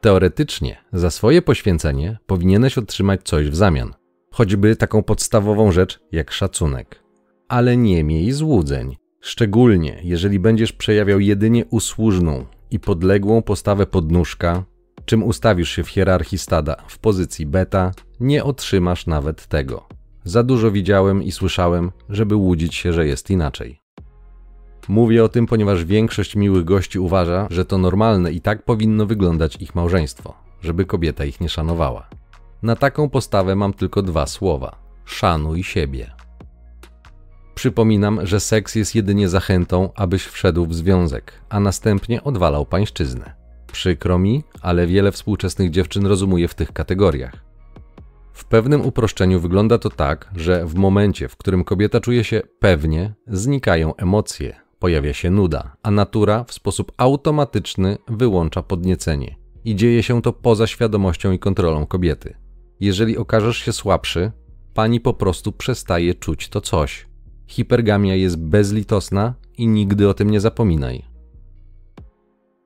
Teoretycznie 0.00 0.76
za 0.92 1.10
swoje 1.10 1.42
poświęcenie 1.42 2.18
powinieneś 2.26 2.78
otrzymać 2.78 3.20
coś 3.24 3.50
w 3.50 3.56
zamian, 3.56 3.94
choćby 4.30 4.76
taką 4.76 5.02
podstawową 5.02 5.72
rzecz 5.72 6.00
jak 6.12 6.30
szacunek. 6.30 7.02
Ale 7.48 7.76
nie 7.76 8.04
miej 8.04 8.32
złudzeń, 8.32 8.96
szczególnie 9.20 10.00
jeżeli 10.02 10.38
będziesz 10.38 10.72
przejawiał 10.72 11.20
jedynie 11.20 11.64
usłużną 11.66 12.44
i 12.70 12.80
podległą 12.80 13.42
postawę 13.42 13.86
podnóżka, 13.86 14.64
czym 15.04 15.22
ustawisz 15.22 15.70
się 15.70 15.84
w 15.84 15.88
hierarchii 15.88 16.38
stada 16.38 16.76
w 16.88 16.98
pozycji 16.98 17.46
beta, 17.46 17.92
nie 18.20 18.44
otrzymasz 18.44 19.06
nawet 19.06 19.46
tego. 19.46 19.86
Za 20.24 20.42
dużo 20.42 20.70
widziałem 20.70 21.22
i 21.22 21.32
słyszałem, 21.32 21.90
żeby 22.08 22.34
łudzić 22.34 22.74
się, 22.74 22.92
że 22.92 23.06
jest 23.06 23.30
inaczej. 23.30 23.80
Mówię 24.88 25.24
o 25.24 25.28
tym, 25.28 25.46
ponieważ 25.46 25.84
większość 25.84 26.36
miłych 26.36 26.64
gości 26.64 26.98
uważa, 26.98 27.46
że 27.50 27.64
to 27.64 27.78
normalne 27.78 28.32
i 28.32 28.40
tak 28.40 28.64
powinno 28.64 29.06
wyglądać 29.06 29.56
ich 29.56 29.74
małżeństwo, 29.74 30.34
żeby 30.62 30.84
kobieta 30.84 31.24
ich 31.24 31.40
nie 31.40 31.48
szanowała. 31.48 32.08
Na 32.62 32.76
taką 32.76 33.08
postawę 33.08 33.56
mam 33.56 33.72
tylko 33.72 34.02
dwa 34.02 34.26
słowa: 34.26 34.76
szanuj 35.04 35.62
siebie. 35.62 36.10
Przypominam, 37.54 38.26
że 38.26 38.40
seks 38.40 38.74
jest 38.74 38.94
jedynie 38.94 39.28
zachętą, 39.28 39.90
abyś 39.94 40.24
wszedł 40.24 40.66
w 40.66 40.74
związek, 40.74 41.32
a 41.48 41.60
następnie 41.60 42.24
odwalał 42.24 42.66
pańszczyznę. 42.66 43.34
Przykro 43.72 44.18
mi, 44.18 44.44
ale 44.62 44.86
wiele 44.86 45.12
współczesnych 45.12 45.70
dziewczyn 45.70 46.06
rozumuje 46.06 46.48
w 46.48 46.54
tych 46.54 46.72
kategoriach. 46.72 47.32
W 48.32 48.44
pewnym 48.44 48.86
uproszczeniu 48.86 49.40
wygląda 49.40 49.78
to 49.78 49.90
tak, 49.90 50.30
że 50.36 50.66
w 50.66 50.74
momencie, 50.74 51.28
w 51.28 51.36
którym 51.36 51.64
kobieta 51.64 52.00
czuje 52.00 52.24
się 52.24 52.42
pewnie, 52.60 53.14
znikają 53.26 53.96
emocje, 53.96 54.60
pojawia 54.80 55.12
się 55.12 55.30
nuda, 55.30 55.76
a 55.82 55.90
natura 55.90 56.44
w 56.44 56.52
sposób 56.52 56.92
automatyczny 56.96 57.98
wyłącza 58.08 58.62
podniecenie. 58.62 59.36
I 59.64 59.76
dzieje 59.76 60.02
się 60.02 60.22
to 60.22 60.32
poza 60.32 60.66
świadomością 60.66 61.32
i 61.32 61.38
kontrolą 61.38 61.86
kobiety. 61.86 62.36
Jeżeli 62.80 63.18
okażesz 63.18 63.56
się 63.56 63.72
słabszy, 63.72 64.32
pani 64.74 65.00
po 65.00 65.14
prostu 65.14 65.52
przestaje 65.52 66.14
czuć 66.14 66.48
to 66.48 66.60
coś. 66.60 67.06
Hipergamia 67.46 68.14
jest 68.14 68.38
bezlitosna 68.38 69.34
i 69.58 69.68
nigdy 69.68 70.08
o 70.08 70.14
tym 70.14 70.30
nie 70.30 70.40
zapominaj. 70.40 71.04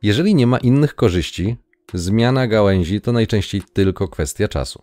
Jeżeli 0.02 0.34
nie 0.34 0.46
ma 0.46 0.58
innych 0.58 0.94
korzyści, 0.94 1.56
zmiana 1.94 2.46
gałęzi 2.46 3.00
to 3.00 3.12
najczęściej 3.12 3.62
tylko 3.72 4.08
kwestia 4.08 4.48
czasu. 4.48 4.82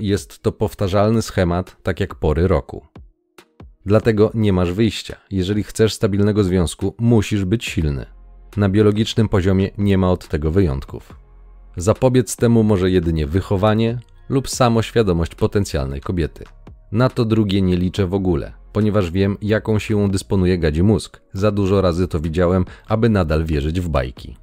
Jest 0.00 0.42
to 0.42 0.52
powtarzalny 0.52 1.22
schemat, 1.22 1.76
tak 1.82 2.00
jak 2.00 2.14
pory 2.14 2.48
roku. 2.48 2.86
Dlatego 3.88 4.30
nie 4.34 4.52
masz 4.52 4.72
wyjścia. 4.72 5.16
Jeżeli 5.30 5.62
chcesz 5.62 5.94
stabilnego 5.94 6.44
związku, 6.44 6.94
musisz 6.98 7.44
być 7.44 7.64
silny. 7.64 8.06
Na 8.56 8.68
biologicznym 8.68 9.28
poziomie 9.28 9.70
nie 9.78 9.98
ma 9.98 10.10
od 10.10 10.28
tego 10.28 10.50
wyjątków. 10.50 11.14
Zapobiec 11.76 12.36
temu 12.36 12.62
może 12.62 12.90
jedynie 12.90 13.26
wychowanie 13.26 13.98
lub 14.28 14.48
samoświadomość 14.48 15.34
potencjalnej 15.34 16.00
kobiety. 16.00 16.44
Na 16.92 17.08
to 17.08 17.24
drugie 17.24 17.62
nie 17.62 17.76
liczę 17.76 18.06
w 18.06 18.14
ogóle, 18.14 18.52
ponieważ 18.72 19.10
wiem, 19.10 19.36
jaką 19.42 19.78
siłą 19.78 20.10
dysponuje 20.10 20.58
gadzi 20.58 20.82
mózg. 20.82 21.20
Za 21.32 21.50
dużo 21.50 21.80
razy 21.80 22.08
to 22.08 22.20
widziałem, 22.20 22.64
aby 22.88 23.08
nadal 23.08 23.44
wierzyć 23.44 23.80
w 23.80 23.88
bajki. 23.88 24.36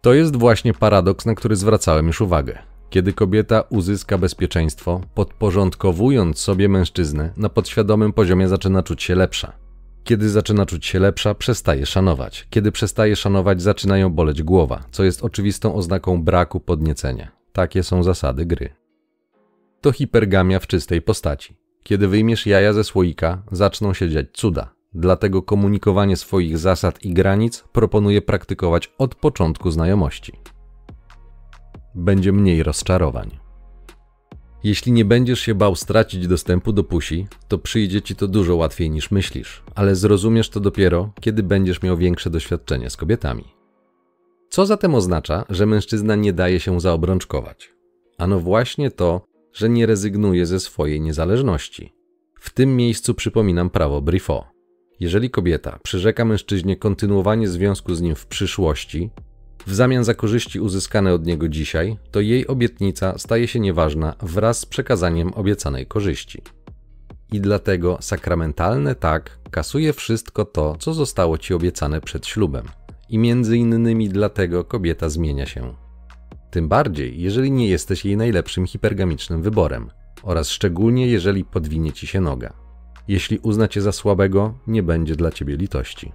To 0.00 0.14
jest 0.14 0.36
właśnie 0.36 0.74
paradoks, 0.74 1.26
na 1.26 1.34
który 1.34 1.56
zwracałem 1.56 2.06
już 2.06 2.20
uwagę. 2.20 2.58
Kiedy 2.90 3.12
kobieta 3.12 3.60
uzyska 3.60 4.18
bezpieczeństwo, 4.18 5.00
podporządkowując 5.14 6.38
sobie 6.38 6.68
mężczyznę, 6.68 7.32
na 7.36 7.48
podświadomym 7.48 8.12
poziomie 8.12 8.48
zaczyna 8.48 8.82
czuć 8.82 9.02
się 9.02 9.14
lepsza. 9.14 9.52
Kiedy 10.04 10.30
zaczyna 10.30 10.66
czuć 10.66 10.86
się 10.86 10.98
lepsza, 10.98 11.34
przestaje 11.34 11.86
szanować. 11.86 12.46
Kiedy 12.50 12.72
przestaje 12.72 13.16
szanować, 13.16 13.62
zaczyna 13.62 13.98
ją 13.98 14.10
boleć 14.10 14.42
głowa, 14.42 14.84
co 14.90 15.04
jest 15.04 15.24
oczywistą 15.24 15.74
oznaką 15.74 16.22
braku 16.22 16.60
podniecenia. 16.60 17.28
Takie 17.52 17.82
są 17.82 18.02
zasady 18.02 18.46
gry. 18.46 18.68
To 19.80 19.92
hipergamia 19.92 20.58
w 20.58 20.66
czystej 20.66 21.02
postaci. 21.02 21.56
Kiedy 21.82 22.08
wyjmiesz 22.08 22.46
jaja 22.46 22.72
ze 22.72 22.84
słoika, 22.84 23.42
zaczną 23.52 23.94
się 23.94 24.10
dziać 24.10 24.26
cuda. 24.32 24.74
Dlatego 24.94 25.42
komunikowanie 25.42 26.16
swoich 26.16 26.58
zasad 26.58 27.04
i 27.04 27.14
granic 27.14 27.64
proponuję 27.72 28.22
praktykować 28.22 28.92
od 28.98 29.14
początku 29.14 29.70
znajomości. 29.70 30.32
Będzie 31.98 32.32
mniej 32.32 32.62
rozczarowań. 32.62 33.38
Jeśli 34.64 34.92
nie 34.92 35.04
będziesz 35.04 35.40
się 35.40 35.54
bał 35.54 35.76
stracić 35.76 36.28
dostępu 36.28 36.72
do 36.72 36.84
pusi, 36.84 37.26
to 37.48 37.58
przyjdzie 37.58 38.02
ci 38.02 38.16
to 38.16 38.28
dużo 38.28 38.56
łatwiej 38.56 38.90
niż 38.90 39.10
myślisz, 39.10 39.62
ale 39.74 39.96
zrozumiesz 39.96 40.48
to 40.48 40.60
dopiero, 40.60 41.12
kiedy 41.20 41.42
będziesz 41.42 41.82
miał 41.82 41.96
większe 41.96 42.30
doświadczenie 42.30 42.90
z 42.90 42.96
kobietami. 42.96 43.44
Co 44.50 44.66
zatem 44.66 44.94
oznacza, 44.94 45.44
że 45.48 45.66
mężczyzna 45.66 46.16
nie 46.16 46.32
daje 46.32 46.60
się 46.60 46.80
zaobrączkować? 46.80 47.72
Ano 48.18 48.40
właśnie 48.40 48.90
to, 48.90 49.20
że 49.52 49.68
nie 49.68 49.86
rezygnuje 49.86 50.46
ze 50.46 50.60
swojej 50.60 51.00
niezależności. 51.00 51.92
W 52.40 52.50
tym 52.50 52.76
miejscu 52.76 53.14
przypominam 53.14 53.70
prawo 53.70 54.02
Brifo. 54.02 54.46
Jeżeli 55.00 55.30
kobieta 55.30 55.78
przyrzeka 55.82 56.24
mężczyźnie 56.24 56.76
kontynuowanie 56.76 57.48
związku 57.48 57.94
z 57.94 58.00
nim 58.00 58.14
w 58.14 58.26
przyszłości, 58.26 59.10
w 59.68 59.74
zamian 59.74 60.04
za 60.04 60.14
korzyści 60.14 60.60
uzyskane 60.60 61.14
od 61.14 61.26
niego 61.26 61.48
dzisiaj, 61.48 61.96
to 62.10 62.20
jej 62.20 62.46
obietnica 62.46 63.18
staje 63.18 63.48
się 63.48 63.60
nieważna 63.60 64.14
wraz 64.22 64.58
z 64.58 64.66
przekazaniem 64.66 65.32
obiecanej 65.34 65.86
korzyści. 65.86 66.42
I 67.32 67.40
dlatego 67.40 67.98
sakramentalne 68.00 68.94
tak 68.94 69.38
kasuje 69.50 69.92
wszystko 69.92 70.44
to, 70.44 70.76
co 70.78 70.94
zostało 70.94 71.38
ci 71.38 71.54
obiecane 71.54 72.00
przed 72.00 72.26
ślubem. 72.26 72.66
I 73.08 73.18
między 73.18 73.56
innymi 73.58 74.08
dlatego 74.08 74.64
kobieta 74.64 75.08
zmienia 75.08 75.46
się. 75.46 75.74
Tym 76.50 76.68
bardziej, 76.68 77.20
jeżeli 77.20 77.50
nie 77.50 77.68
jesteś 77.68 78.04
jej 78.04 78.16
najlepszym 78.16 78.66
hipergamicznym 78.66 79.42
wyborem, 79.42 79.90
oraz 80.22 80.50
szczególnie 80.50 81.06
jeżeli 81.06 81.44
podwinie 81.44 81.92
ci 81.92 82.06
się 82.06 82.20
noga. 82.20 82.52
Jeśli 83.08 83.38
uzna 83.38 83.68
cię 83.68 83.80
za 83.80 83.92
słabego, 83.92 84.54
nie 84.66 84.82
będzie 84.82 85.16
dla 85.16 85.30
ciebie 85.30 85.56
litości 85.56 86.12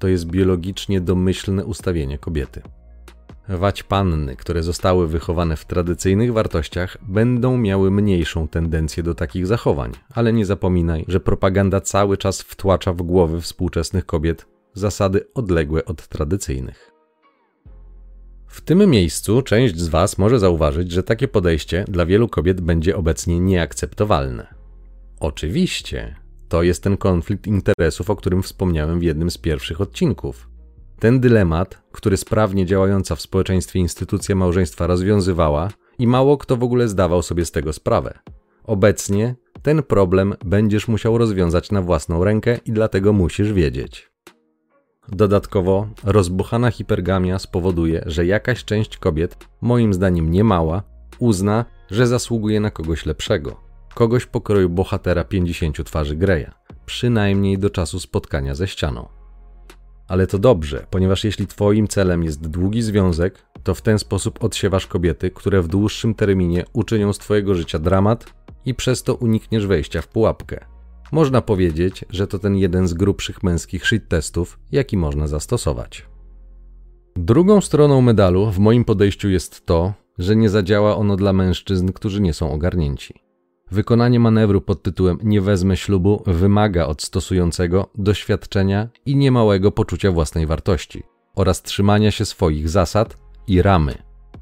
to 0.00 0.08
jest 0.08 0.26
biologicznie 0.26 1.00
domyślne 1.00 1.64
ustawienie 1.64 2.18
kobiety. 2.18 2.62
Wać 3.48 3.82
panny, 3.82 4.36
które 4.36 4.62
zostały 4.62 5.08
wychowane 5.08 5.56
w 5.56 5.64
tradycyjnych 5.64 6.32
wartościach, 6.32 6.96
będą 7.08 7.58
miały 7.58 7.90
mniejszą 7.90 8.48
tendencję 8.48 9.02
do 9.02 9.14
takich 9.14 9.46
zachowań, 9.46 9.92
ale 10.14 10.32
nie 10.32 10.46
zapominaj, 10.46 11.04
że 11.08 11.20
propaganda 11.20 11.80
cały 11.80 12.16
czas 12.16 12.42
wtłacza 12.42 12.92
w 12.92 13.02
głowy 13.02 13.40
współczesnych 13.40 14.06
kobiet 14.06 14.46
zasady 14.74 15.26
odległe 15.34 15.84
od 15.84 16.08
tradycyjnych. 16.08 16.92
W 18.46 18.60
tym 18.60 18.90
miejscu 18.90 19.42
część 19.42 19.78
z 19.78 19.88
Was 19.88 20.18
może 20.18 20.38
zauważyć, 20.38 20.92
że 20.92 21.02
takie 21.02 21.28
podejście 21.28 21.84
dla 21.88 22.06
wielu 22.06 22.28
kobiet 22.28 22.60
będzie 22.60 22.96
obecnie 22.96 23.40
nieakceptowalne. 23.40 24.54
Oczywiście, 25.20 26.16
to 26.50 26.62
jest 26.62 26.82
ten 26.82 26.96
konflikt 26.96 27.46
interesów, 27.46 28.10
o 28.10 28.16
którym 28.16 28.42
wspomniałem 28.42 29.00
w 29.00 29.02
jednym 29.02 29.30
z 29.30 29.38
pierwszych 29.38 29.80
odcinków. 29.80 30.48
Ten 30.98 31.20
dylemat, 31.20 31.82
który 31.92 32.16
sprawnie 32.16 32.66
działająca 32.66 33.16
w 33.16 33.20
społeczeństwie 33.20 33.78
instytucja 33.78 34.34
małżeństwa 34.34 34.86
rozwiązywała 34.86 35.68
i 35.98 36.06
mało 36.06 36.36
kto 36.38 36.56
w 36.56 36.62
ogóle 36.62 36.88
zdawał 36.88 37.22
sobie 37.22 37.44
z 37.44 37.50
tego 37.50 37.72
sprawę. 37.72 38.18
Obecnie 38.64 39.34
ten 39.62 39.82
problem 39.82 40.34
będziesz 40.44 40.88
musiał 40.88 41.18
rozwiązać 41.18 41.70
na 41.70 41.82
własną 41.82 42.24
rękę 42.24 42.58
i 42.64 42.72
dlatego 42.72 43.12
musisz 43.12 43.52
wiedzieć. 43.52 44.10
Dodatkowo, 45.08 45.88
rozbuchana 46.04 46.70
hipergamia 46.70 47.38
spowoduje, 47.38 48.02
że 48.06 48.26
jakaś 48.26 48.64
część 48.64 48.96
kobiet, 48.96 49.36
moim 49.60 49.94
zdaniem 49.94 50.30
niemała, 50.30 50.82
uzna, 51.18 51.64
że 51.90 52.06
zasługuje 52.06 52.60
na 52.60 52.70
kogoś 52.70 53.06
lepszego 53.06 53.69
kogoś 53.94 54.26
pokroju 54.26 54.68
bohatera 54.68 55.24
50 55.24 55.84
twarzy 55.84 56.16
Greya, 56.16 56.50
przynajmniej 56.86 57.58
do 57.58 57.70
czasu 57.70 58.00
spotkania 58.00 58.54
ze 58.54 58.68
ścianą. 58.68 59.08
Ale 60.08 60.26
to 60.26 60.38
dobrze, 60.38 60.86
ponieważ 60.90 61.24
jeśli 61.24 61.46
Twoim 61.46 61.88
celem 61.88 62.22
jest 62.22 62.48
długi 62.48 62.82
związek, 62.82 63.46
to 63.62 63.74
w 63.74 63.82
ten 63.82 63.98
sposób 63.98 64.44
odsiewasz 64.44 64.86
kobiety, 64.86 65.30
które 65.30 65.62
w 65.62 65.68
dłuższym 65.68 66.14
terminie 66.14 66.64
uczynią 66.72 67.12
z 67.12 67.18
Twojego 67.18 67.54
życia 67.54 67.78
dramat 67.78 68.34
i 68.64 68.74
przez 68.74 69.02
to 69.02 69.14
unikniesz 69.14 69.66
wejścia 69.66 70.02
w 70.02 70.08
pułapkę. 70.08 70.64
Można 71.12 71.42
powiedzieć, 71.42 72.04
że 72.10 72.26
to 72.26 72.38
ten 72.38 72.56
jeden 72.56 72.88
z 72.88 72.94
grubszych 72.94 73.42
męskich 73.42 73.86
shit 73.86 74.08
testów, 74.08 74.58
jaki 74.72 74.96
można 74.96 75.26
zastosować. 75.26 76.06
Drugą 77.16 77.60
stroną 77.60 78.00
medalu 78.00 78.50
w 78.50 78.58
moim 78.58 78.84
podejściu 78.84 79.28
jest 79.28 79.66
to, 79.66 79.92
że 80.18 80.36
nie 80.36 80.48
zadziała 80.48 80.96
ono 80.96 81.16
dla 81.16 81.32
mężczyzn, 81.32 81.92
którzy 81.92 82.20
nie 82.20 82.32
są 82.32 82.52
ogarnięci. 82.52 83.29
Wykonanie 83.70 84.20
manewru 84.20 84.60
pod 84.60 84.82
tytułem 84.82 85.18
Nie 85.22 85.40
wezmę 85.40 85.76
ślubu 85.76 86.22
wymaga 86.26 86.86
od 86.86 87.02
stosującego 87.02 87.90
doświadczenia 87.94 88.88
i 89.06 89.16
niemałego 89.16 89.72
poczucia 89.72 90.12
własnej 90.12 90.46
wartości 90.46 91.02
oraz 91.34 91.62
trzymania 91.62 92.10
się 92.10 92.24
swoich 92.24 92.68
zasad 92.68 93.16
i 93.46 93.62
ramy, 93.62 93.94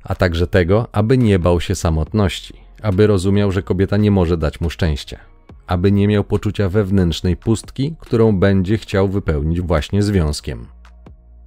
a 0.03 0.15
także 0.15 0.47
tego, 0.47 0.89
aby 0.93 1.19
nie 1.19 1.39
bał 1.39 1.61
się 1.61 1.75
samotności, 1.75 2.55
aby 2.83 3.07
rozumiał, 3.07 3.53
że 3.53 3.63
kobieta 3.63 3.97
nie 3.97 4.11
może 4.11 4.37
dać 4.37 4.61
mu 4.61 4.71
szczęścia, 4.71 5.19
aby 5.67 5.93
nie 5.93 6.09
miał 6.09 6.25
poczucia 6.25 6.69
wewnętrznej 6.69 7.37
pustki, 7.37 7.95
którą 8.01 8.39
będzie 8.39 8.79
chciał 8.79 9.09
wypełnić 9.09 9.61
właśnie 9.61 10.03
związkiem. 10.03 10.67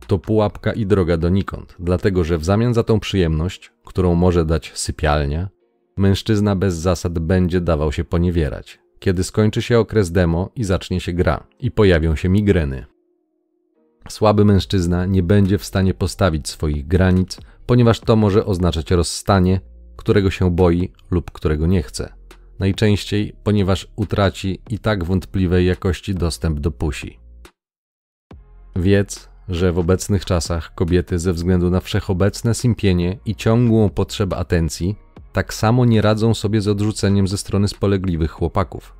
To 0.07 0.19
pułapka 0.19 0.73
i 0.73 0.85
droga 0.85 1.17
donikąd, 1.17 1.75
dlatego 1.79 2.23
że 2.23 2.37
w 2.37 2.45
zamian 2.45 2.73
za 2.73 2.83
tą 2.83 2.99
przyjemność, 2.99 3.71
którą 3.85 4.15
może 4.15 4.45
dać 4.45 4.71
sypialnia, 4.75 5.49
mężczyzna 5.97 6.55
bez 6.55 6.75
zasad 6.75 7.19
będzie 7.19 7.61
dawał 7.61 7.91
się 7.91 8.03
poniewierać, 8.03 8.79
kiedy 8.99 9.23
skończy 9.23 9.61
się 9.61 9.79
okres 9.79 10.11
demo 10.11 10.49
i 10.55 10.63
zacznie 10.63 10.99
się 10.99 11.13
gra 11.13 11.47
i 11.59 11.71
pojawią 11.71 12.15
się 12.15 12.29
migreny. 12.29 12.85
Słaby 14.09 14.45
mężczyzna 14.45 15.05
nie 15.05 15.23
będzie 15.23 15.57
w 15.57 15.65
stanie 15.65 15.93
postawić 15.93 16.49
swoich 16.49 16.87
granic, 16.87 17.37
ponieważ 17.65 17.99
to 17.99 18.15
może 18.15 18.45
oznaczać 18.45 18.91
rozstanie, 18.91 19.61
którego 19.95 20.31
się 20.31 20.51
boi 20.51 20.91
lub 21.11 21.31
którego 21.31 21.67
nie 21.67 21.83
chce. 21.83 22.13
Najczęściej, 22.59 23.35
ponieważ 23.43 23.87
utraci 23.95 24.61
i 24.69 24.79
tak 24.79 25.03
wątpliwej 25.03 25.65
jakości 25.65 26.15
dostęp 26.15 26.59
do 26.59 26.71
pusi. 26.71 27.19
Wiedz, 28.75 29.29
że 29.49 29.71
w 29.71 29.79
obecnych 29.79 30.25
czasach 30.25 30.75
kobiety 30.75 31.19
ze 31.19 31.33
względu 31.33 31.69
na 31.69 31.79
wszechobecne 31.79 32.55
simpienie 32.55 33.19
i 33.25 33.35
ciągłą 33.35 33.89
potrzebę 33.89 34.37
atencji 34.37 34.95
tak 35.33 35.53
samo 35.53 35.85
nie 35.85 36.01
radzą 36.01 36.33
sobie 36.33 36.61
z 36.61 36.67
odrzuceniem 36.67 37.27
ze 37.27 37.37
strony 37.37 37.67
spolegliwych 37.67 38.31
chłopaków. 38.31 38.95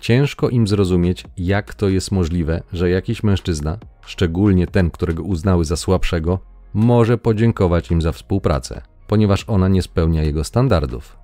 Ciężko 0.00 0.48
im 0.48 0.68
zrozumieć, 0.68 1.24
jak 1.36 1.74
to 1.74 1.88
jest 1.88 2.12
możliwe, 2.12 2.62
że 2.72 2.90
jakiś 2.90 3.22
mężczyzna, 3.22 3.78
szczególnie 4.06 4.66
ten, 4.66 4.90
którego 4.90 5.22
uznały 5.22 5.64
za 5.64 5.76
słabszego, 5.76 6.38
może 6.74 7.18
podziękować 7.18 7.90
im 7.90 8.02
za 8.02 8.12
współpracę, 8.12 8.82
ponieważ 9.06 9.44
ona 9.48 9.68
nie 9.68 9.82
spełnia 9.82 10.22
jego 10.22 10.44
standardów. 10.44 11.16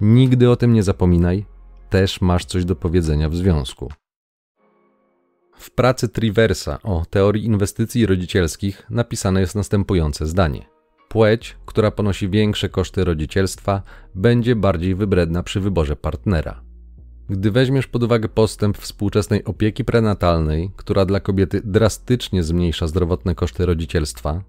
Nigdy 0.00 0.50
o 0.50 0.56
tym 0.56 0.72
nie 0.72 0.82
zapominaj, 0.82 1.46
też 1.90 2.20
masz 2.20 2.44
coś 2.44 2.64
do 2.64 2.76
powiedzenia 2.76 3.28
w 3.28 3.36
związku. 3.36 3.92
W 5.56 5.70
pracy 5.70 6.08
Triversa 6.08 6.78
o 6.82 7.04
teorii 7.10 7.44
inwestycji 7.44 8.06
rodzicielskich 8.06 8.86
napisane 8.90 9.40
jest 9.40 9.54
następujące 9.54 10.26
zdanie. 10.26 10.71
Płeć, 11.12 11.56
która 11.66 11.90
ponosi 11.90 12.28
większe 12.28 12.68
koszty 12.68 13.04
rodzicielstwa, 13.04 13.82
będzie 14.14 14.56
bardziej 14.56 14.94
wybredna 14.94 15.42
przy 15.42 15.60
wyborze 15.60 15.96
partnera. 15.96 16.60
Gdy 17.30 17.50
weźmiesz 17.50 17.86
pod 17.86 18.02
uwagę 18.02 18.28
postęp 18.28 18.78
współczesnej 18.78 19.44
opieki 19.44 19.84
prenatalnej, 19.84 20.70
która 20.76 21.04
dla 21.04 21.20
kobiety 21.20 21.60
drastycznie 21.64 22.42
zmniejsza 22.42 22.86
zdrowotne 22.86 23.34
koszty 23.34 23.66
rodzicielstwa, 23.66 24.42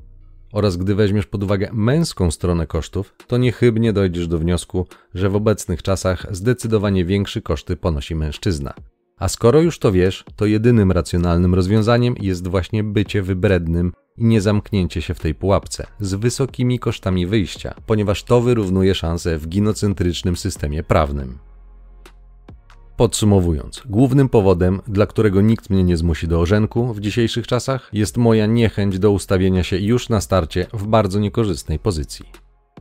oraz 0.53 0.77
gdy 0.77 0.95
weźmiesz 0.95 1.25
pod 1.25 1.43
uwagę 1.43 1.69
męską 1.73 2.31
stronę 2.31 2.67
kosztów, 2.67 3.15
to 3.27 3.37
niechybnie 3.37 3.93
dojdziesz 3.93 4.27
do 4.27 4.39
wniosku, 4.39 4.87
że 5.13 5.29
w 5.29 5.35
obecnych 5.35 5.83
czasach 5.83 6.25
zdecydowanie 6.31 7.05
większe 7.05 7.41
koszty 7.41 7.75
ponosi 7.75 8.15
mężczyzna. 8.15 8.73
A 9.17 9.27
skoro 9.27 9.61
już 9.61 9.79
to 9.79 9.91
wiesz, 9.91 10.25
to 10.35 10.45
jedynym 10.45 10.91
racjonalnym 10.91 11.55
rozwiązaniem 11.55 12.15
jest 12.19 12.47
właśnie 12.47 12.83
bycie 12.83 13.21
wybrednym 13.21 13.93
i 14.17 14.25
nie 14.25 14.41
zamknięcie 14.41 15.01
się 15.01 15.13
w 15.13 15.19
tej 15.19 15.35
pułapce 15.35 15.87
z 15.99 16.13
wysokimi 16.13 16.79
kosztami 16.79 17.27
wyjścia, 17.27 17.75
ponieważ 17.85 18.23
to 18.23 18.41
wyrównuje 18.41 18.95
szanse 18.95 19.37
w 19.37 19.47
ginocentrycznym 19.47 20.35
systemie 20.35 20.83
prawnym. 20.83 21.37
Podsumowując, 22.97 23.83
głównym 23.85 24.29
powodem, 24.29 24.81
dla 24.87 25.07
którego 25.07 25.41
nikt 25.41 25.69
mnie 25.69 25.83
nie 25.83 25.97
zmusi 25.97 26.27
do 26.27 26.39
orzenku 26.39 26.93
w 26.93 26.99
dzisiejszych 26.99 27.47
czasach, 27.47 27.89
jest 27.93 28.17
moja 28.17 28.45
niechęć 28.45 28.99
do 28.99 29.11
ustawienia 29.11 29.63
się 29.63 29.77
już 29.77 30.09
na 30.09 30.21
starcie 30.21 30.67
w 30.73 30.87
bardzo 30.87 31.19
niekorzystnej 31.19 31.79
pozycji. 31.79 32.25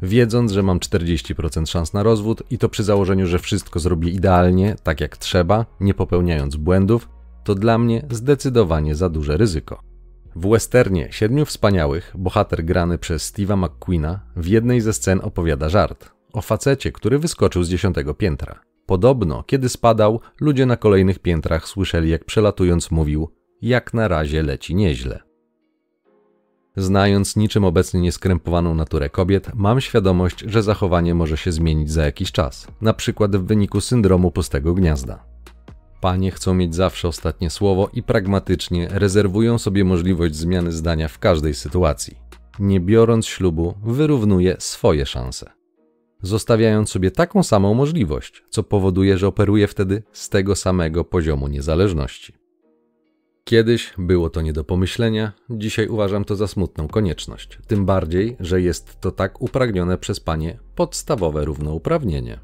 Wiedząc, 0.02 0.52
że 0.52 0.62
mam 0.62 0.78
40% 0.78 1.66
szans 1.66 1.92
na 1.92 2.02
rozwód 2.02 2.42
i 2.50 2.58
to 2.58 2.68
przy 2.68 2.84
założeniu, 2.84 3.26
że 3.26 3.38
wszystko 3.38 3.80
zrobię 3.80 4.10
idealnie, 4.10 4.76
tak 4.82 5.00
jak 5.00 5.16
trzeba, 5.16 5.66
nie 5.80 5.94
popełniając 5.94 6.56
błędów, 6.56 7.08
to 7.44 7.54
dla 7.54 7.78
mnie 7.78 8.06
zdecydowanie 8.10 8.94
za 8.94 9.08
duże 9.08 9.36
ryzyko. 9.36 9.91
W 10.36 10.48
westernie 10.48 11.08
Siedmiu 11.10 11.44
Wspaniałych 11.44 12.12
bohater 12.18 12.64
grany 12.64 12.98
przez 12.98 13.32
Steve'a 13.32 13.56
McQueena 13.56 14.20
w 14.36 14.46
jednej 14.46 14.80
ze 14.80 14.92
scen 14.92 15.20
opowiada 15.22 15.68
żart 15.68 16.10
o 16.32 16.42
facecie, 16.42 16.92
który 16.92 17.18
wyskoczył 17.18 17.62
z 17.62 17.68
dziesiątego 17.68 18.14
piętra. 18.14 18.60
Podobno, 18.86 19.42
kiedy 19.42 19.68
spadał, 19.68 20.20
ludzie 20.40 20.66
na 20.66 20.76
kolejnych 20.76 21.18
piętrach 21.18 21.68
słyszeli, 21.68 22.10
jak 22.10 22.24
przelatując 22.24 22.90
mówił: 22.90 23.28
Jak 23.62 23.94
na 23.94 24.08
razie 24.08 24.42
leci 24.42 24.74
nieźle. 24.74 25.20
Znając 26.76 27.36
niczym 27.36 27.64
obecnie 27.64 28.00
nieskrępowaną 28.00 28.74
naturę 28.74 29.10
kobiet, 29.10 29.50
mam 29.54 29.80
świadomość, 29.80 30.40
że 30.40 30.62
zachowanie 30.62 31.14
może 31.14 31.36
się 31.36 31.52
zmienić 31.52 31.90
za 31.90 32.04
jakiś 32.04 32.32
czas, 32.32 32.66
na 32.80 32.94
przykład 32.94 33.36
w 33.36 33.44
wyniku 33.44 33.80
syndromu 33.80 34.30
pustego 34.30 34.74
gniazda. 34.74 35.31
Panie 36.02 36.30
chcą 36.30 36.54
mieć 36.54 36.74
zawsze 36.74 37.08
ostatnie 37.08 37.50
słowo 37.50 37.90
i 37.92 38.02
pragmatycznie 38.02 38.88
rezerwują 38.90 39.58
sobie 39.58 39.84
możliwość 39.84 40.34
zmiany 40.34 40.72
zdania 40.72 41.08
w 41.08 41.18
każdej 41.18 41.54
sytuacji. 41.54 42.16
Nie 42.58 42.80
biorąc 42.80 43.26
ślubu, 43.26 43.74
wyrównuje 43.84 44.56
swoje 44.58 45.06
szanse 45.06 45.62
zostawiając 46.22 46.90
sobie 46.90 47.10
taką 47.10 47.42
samą 47.42 47.74
możliwość, 47.74 48.44
co 48.50 48.62
powoduje, 48.62 49.18
że 49.18 49.26
operuje 49.26 49.66
wtedy 49.66 50.02
z 50.12 50.28
tego 50.28 50.56
samego 50.56 51.04
poziomu 51.04 51.48
niezależności. 51.48 52.34
Kiedyś 53.44 53.94
było 53.98 54.30
to 54.30 54.42
nie 54.42 54.52
do 54.52 54.64
pomyślenia, 54.64 55.32
dzisiaj 55.50 55.88
uważam 55.88 56.24
to 56.24 56.36
za 56.36 56.46
smutną 56.46 56.88
konieczność, 56.88 57.58
tym 57.66 57.86
bardziej, 57.86 58.36
że 58.40 58.60
jest 58.60 59.00
to 59.00 59.10
tak 59.10 59.42
upragnione 59.42 59.98
przez 59.98 60.20
panie 60.20 60.58
podstawowe 60.74 61.44
równouprawnienie. 61.44 62.38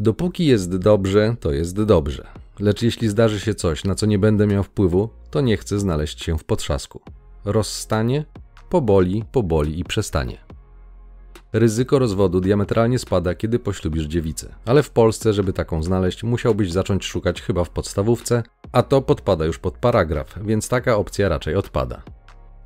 Dopóki 0.00 0.46
jest 0.46 0.76
dobrze, 0.76 1.36
to 1.40 1.52
jest 1.52 1.82
dobrze, 1.82 2.26
lecz 2.60 2.82
jeśli 2.82 3.08
zdarzy 3.08 3.40
się 3.40 3.54
coś, 3.54 3.84
na 3.84 3.94
co 3.94 4.06
nie 4.06 4.18
będę 4.18 4.46
miał 4.46 4.62
wpływu, 4.62 5.08
to 5.30 5.40
nie 5.40 5.56
chcę 5.56 5.78
znaleźć 5.78 6.24
się 6.24 6.38
w 6.38 6.44
potrzasku. 6.44 7.00
Rozstanie? 7.44 8.24
Poboli, 8.70 9.24
poboli 9.32 9.80
i 9.80 9.84
przestanie. 9.84 10.38
Ryzyko 11.52 11.98
rozwodu 11.98 12.40
diametralnie 12.40 12.98
spada, 12.98 13.34
kiedy 13.34 13.58
poślubisz 13.58 14.04
dziewicę, 14.04 14.54
ale 14.64 14.82
w 14.82 14.90
Polsce, 14.90 15.32
żeby 15.32 15.52
taką 15.52 15.82
znaleźć, 15.82 16.24
musiałbyś 16.24 16.72
zacząć 16.72 17.04
szukać 17.04 17.42
chyba 17.42 17.64
w 17.64 17.70
podstawówce, 17.70 18.42
a 18.72 18.82
to 18.82 19.02
podpada 19.02 19.44
już 19.44 19.58
pod 19.58 19.78
paragraf, 19.78 20.38
więc 20.44 20.68
taka 20.68 20.96
opcja 20.96 21.28
raczej 21.28 21.54
odpada. 21.54 22.02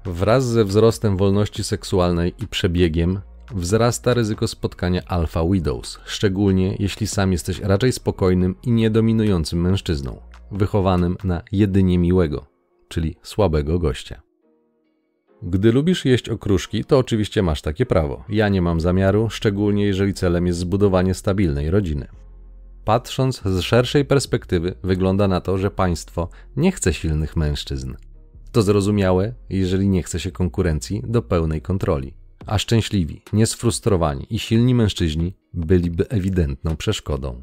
Wraz 0.05 0.45
ze 0.45 0.65
wzrostem 0.65 1.17
wolności 1.17 1.65
seksualnej 1.65 2.35
i 2.39 2.49
przebiegiem 2.49 3.21
wzrasta 3.55 4.15
ryzyko 4.15 4.49
spotkania 4.49 5.03
alpha 5.07 5.45
widows, 5.51 5.99
szczególnie 6.05 6.77
jeśli 6.79 7.07
sam 7.07 7.33
jesteś 7.33 7.61
raczej 7.61 7.93
spokojnym 7.93 8.55
i 8.63 8.71
niedominującym 8.71 9.61
mężczyzną, 9.61 10.21
wychowanym 10.51 11.17
na 11.25 11.43
jedynie 11.53 11.99
miłego, 11.99 12.47
czyli 12.89 13.17
słabego 13.23 13.79
gościa. 13.79 14.23
Gdy 15.43 15.73
lubisz 15.73 16.05
jeść 16.05 16.29
okruszki, 16.29 16.85
to 16.85 16.99
oczywiście 16.99 17.43
masz 17.43 17.63
takie 17.63 17.87
prawo. 17.87 18.25
Ja 18.29 18.49
nie 18.49 18.63
mam 18.63 18.81
zamiaru, 18.81 19.31
szczególnie 19.31 19.87
jeżeli 19.87 20.15
celem 20.15 20.47
jest 20.47 20.59
zbudowanie 20.59 21.15
stabilnej 21.15 21.71
rodziny. 21.71 22.09
Patrząc 22.85 23.43
z 23.45 23.61
szerszej 23.61 24.05
perspektywy, 24.05 24.75
wygląda 24.83 25.29
na 25.29 25.41
to, 25.41 25.59
że 25.59 25.71
państwo 25.71 26.29
nie 26.57 26.73
chce 26.73 26.93
silnych 26.93 27.37
mężczyzn. 27.37 27.95
To 28.53 28.63
zrozumiałe, 28.63 29.35
jeżeli 29.49 29.89
nie 29.89 30.03
chce 30.03 30.21
się 30.21 30.31
konkurencji 30.31 31.03
do 31.07 31.23
pełnej 31.23 31.63
kontroli. 31.63 32.15
A 32.47 32.59
szczęśliwi, 32.59 33.23
niesfrustrowani 33.33 34.27
i 34.31 34.39
silni 34.39 34.75
mężczyźni 34.75 35.37
byliby 35.55 36.09
ewidentną 36.09 36.77
przeszkodą. 36.77 37.43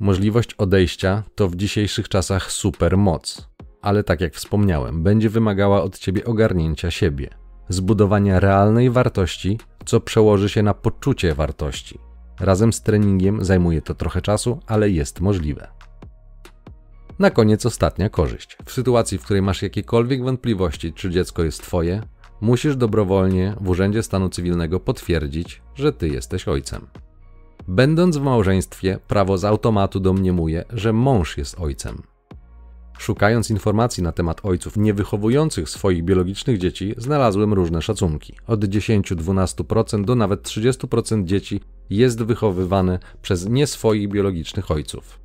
Możliwość 0.00 0.54
odejścia 0.54 1.22
to 1.34 1.48
w 1.48 1.56
dzisiejszych 1.56 2.08
czasach 2.08 2.52
super 2.52 2.98
moc 2.98 3.52
ale 3.82 4.04
tak 4.04 4.20
jak 4.20 4.34
wspomniałem, 4.34 5.02
będzie 5.02 5.30
wymagała 5.30 5.82
od 5.82 5.98
ciebie 5.98 6.24
ogarnięcia 6.24 6.90
siebie, 6.90 7.30
zbudowania 7.68 8.40
realnej 8.40 8.90
wartości, 8.90 9.58
co 9.84 10.00
przełoży 10.00 10.48
się 10.48 10.62
na 10.62 10.74
poczucie 10.74 11.34
wartości. 11.34 11.98
Razem 12.40 12.72
z 12.72 12.82
treningiem 12.82 13.44
zajmuje 13.44 13.82
to 13.82 13.94
trochę 13.94 14.22
czasu, 14.22 14.60
ale 14.66 14.90
jest 14.90 15.20
możliwe. 15.20 15.68
Na 17.18 17.30
koniec 17.30 17.66
ostatnia 17.66 18.08
korzyść. 18.08 18.56
W 18.64 18.72
sytuacji, 18.72 19.18
w 19.18 19.24
której 19.24 19.42
masz 19.42 19.62
jakiekolwiek 19.62 20.24
wątpliwości, 20.24 20.92
czy 20.92 21.10
dziecko 21.10 21.44
jest 21.44 21.62
twoje, 21.62 22.02
musisz 22.42 22.76
dobrowolnie 22.76 23.54
w 23.60 23.68
Urzędzie 23.68 24.02
Stanu 24.02 24.28
Cywilnego 24.28 24.80
potwierdzić, 24.80 25.62
że 25.74 25.92
ty 25.92 26.08
jesteś 26.08 26.48
ojcem. 26.48 26.86
Będąc 27.68 28.16
w 28.16 28.22
małżeństwie, 28.22 28.98
prawo 29.08 29.38
z 29.38 29.44
automatu 29.44 30.00
domniemuje, 30.00 30.64
że 30.72 30.92
mąż 30.92 31.38
jest 31.38 31.60
ojcem. 31.60 32.02
Szukając 32.98 33.50
informacji 33.50 34.02
na 34.02 34.12
temat 34.12 34.40
ojców 34.44 34.76
niewychowujących 34.76 35.68
swoich 35.68 36.04
biologicznych 36.04 36.58
dzieci, 36.58 36.94
znalazłem 36.96 37.52
różne 37.52 37.82
szacunki. 37.82 38.34
Od 38.46 38.60
10-12% 38.60 40.04
do 40.04 40.14
nawet 40.14 40.42
30% 40.42 41.24
dzieci 41.24 41.60
jest 41.90 42.22
wychowywane 42.22 42.98
przez 43.22 43.48
nie 43.48 43.66
swoich 43.66 44.08
biologicznych 44.08 44.70
ojców. 44.70 45.20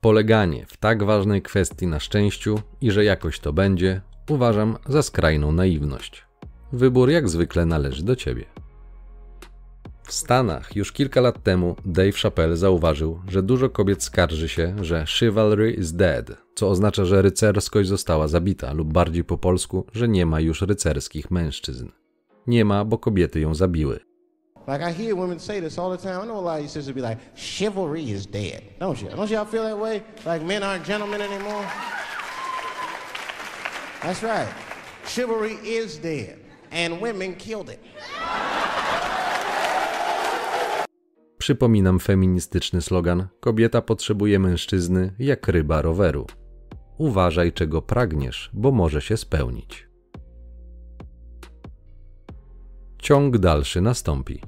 Poleganie 0.00 0.66
w 0.66 0.76
tak 0.76 1.02
ważnej 1.02 1.42
kwestii 1.42 1.86
na 1.86 2.00
szczęściu 2.00 2.60
i 2.80 2.90
że 2.90 3.04
jakoś 3.04 3.40
to 3.40 3.52
będzie, 3.52 4.00
uważam 4.28 4.76
za 4.88 5.02
skrajną 5.02 5.52
naiwność. 5.52 6.26
Wybór 6.72 7.10
jak 7.10 7.28
zwykle 7.28 7.66
należy 7.66 8.04
do 8.04 8.16
ciebie. 8.16 8.44
W 10.10 10.12
Stanach 10.12 10.76
już 10.76 10.92
kilka 10.92 11.20
lat 11.20 11.42
temu 11.42 11.76
Dave 11.84 12.12
Chappelle 12.12 12.56
zauważył, 12.56 13.20
że 13.28 13.42
dużo 13.42 13.70
kobiet 13.70 14.02
skarży 14.02 14.48
się, 14.48 14.76
że 14.80 15.04
chivalry 15.06 15.72
is 15.72 15.92
dead, 15.92 16.30
co 16.54 16.68
oznacza, 16.68 17.04
że 17.04 17.22
rycerskość 17.22 17.88
została 17.88 18.28
zabita, 18.28 18.72
lub 18.72 18.92
bardziej 18.92 19.24
po 19.24 19.38
polsku, 19.38 19.86
że 19.92 20.08
nie 20.08 20.26
ma 20.26 20.40
już 20.40 20.62
rycerskich 20.62 21.30
mężczyzn. 21.30 21.88
Nie 22.46 22.64
ma, 22.64 22.84
bo 22.84 22.98
kobiety 22.98 23.40
ją 23.40 23.54
zabiły. 23.54 24.00
Like 24.68 24.90
I 24.90 24.94
hear 24.94 25.16
women 25.16 25.40
say 25.40 25.62
this 25.62 25.78
all 25.78 25.98
the 25.98 26.02
time. 26.02 26.24
I 26.24 26.26
know 26.26 26.38
a 26.38 26.40
lot 26.40 26.58
of 26.58 26.62
you 26.62 26.68
sisters 26.68 26.94
be 26.94 27.10
like, 27.10 27.20
chivalry 27.36 28.10
is 28.10 28.26
dead. 28.26 28.62
Don't 28.80 29.02
you? 29.02 29.08
Don't 29.08 29.30
y'all 29.30 29.46
feel 29.50 29.62
that 29.62 29.78
way? 29.78 30.02
Like 30.26 30.44
men 30.44 30.62
aren't 30.62 30.86
gentlemen 30.86 31.20
anymore? 31.20 31.66
That's 34.02 34.22
right. 34.22 34.48
Chivalry 35.06 35.54
is 35.64 35.98
dead. 35.98 36.36
And 36.72 37.00
women 37.00 37.34
killed 37.34 37.70
it. 37.70 37.78
Przypominam 41.40 42.00
feministyczny 42.00 42.80
slogan: 42.80 43.28
Kobieta 43.40 43.82
potrzebuje 43.82 44.38
mężczyzny 44.38 45.14
jak 45.18 45.48
ryba 45.48 45.82
roweru. 45.82 46.26
Uważaj, 46.98 47.52
czego 47.52 47.82
pragniesz, 47.82 48.50
bo 48.52 48.70
może 48.70 49.00
się 49.00 49.16
spełnić. 49.16 49.88
Ciąg 52.98 53.38
dalszy 53.38 53.80
nastąpi. 53.80 54.40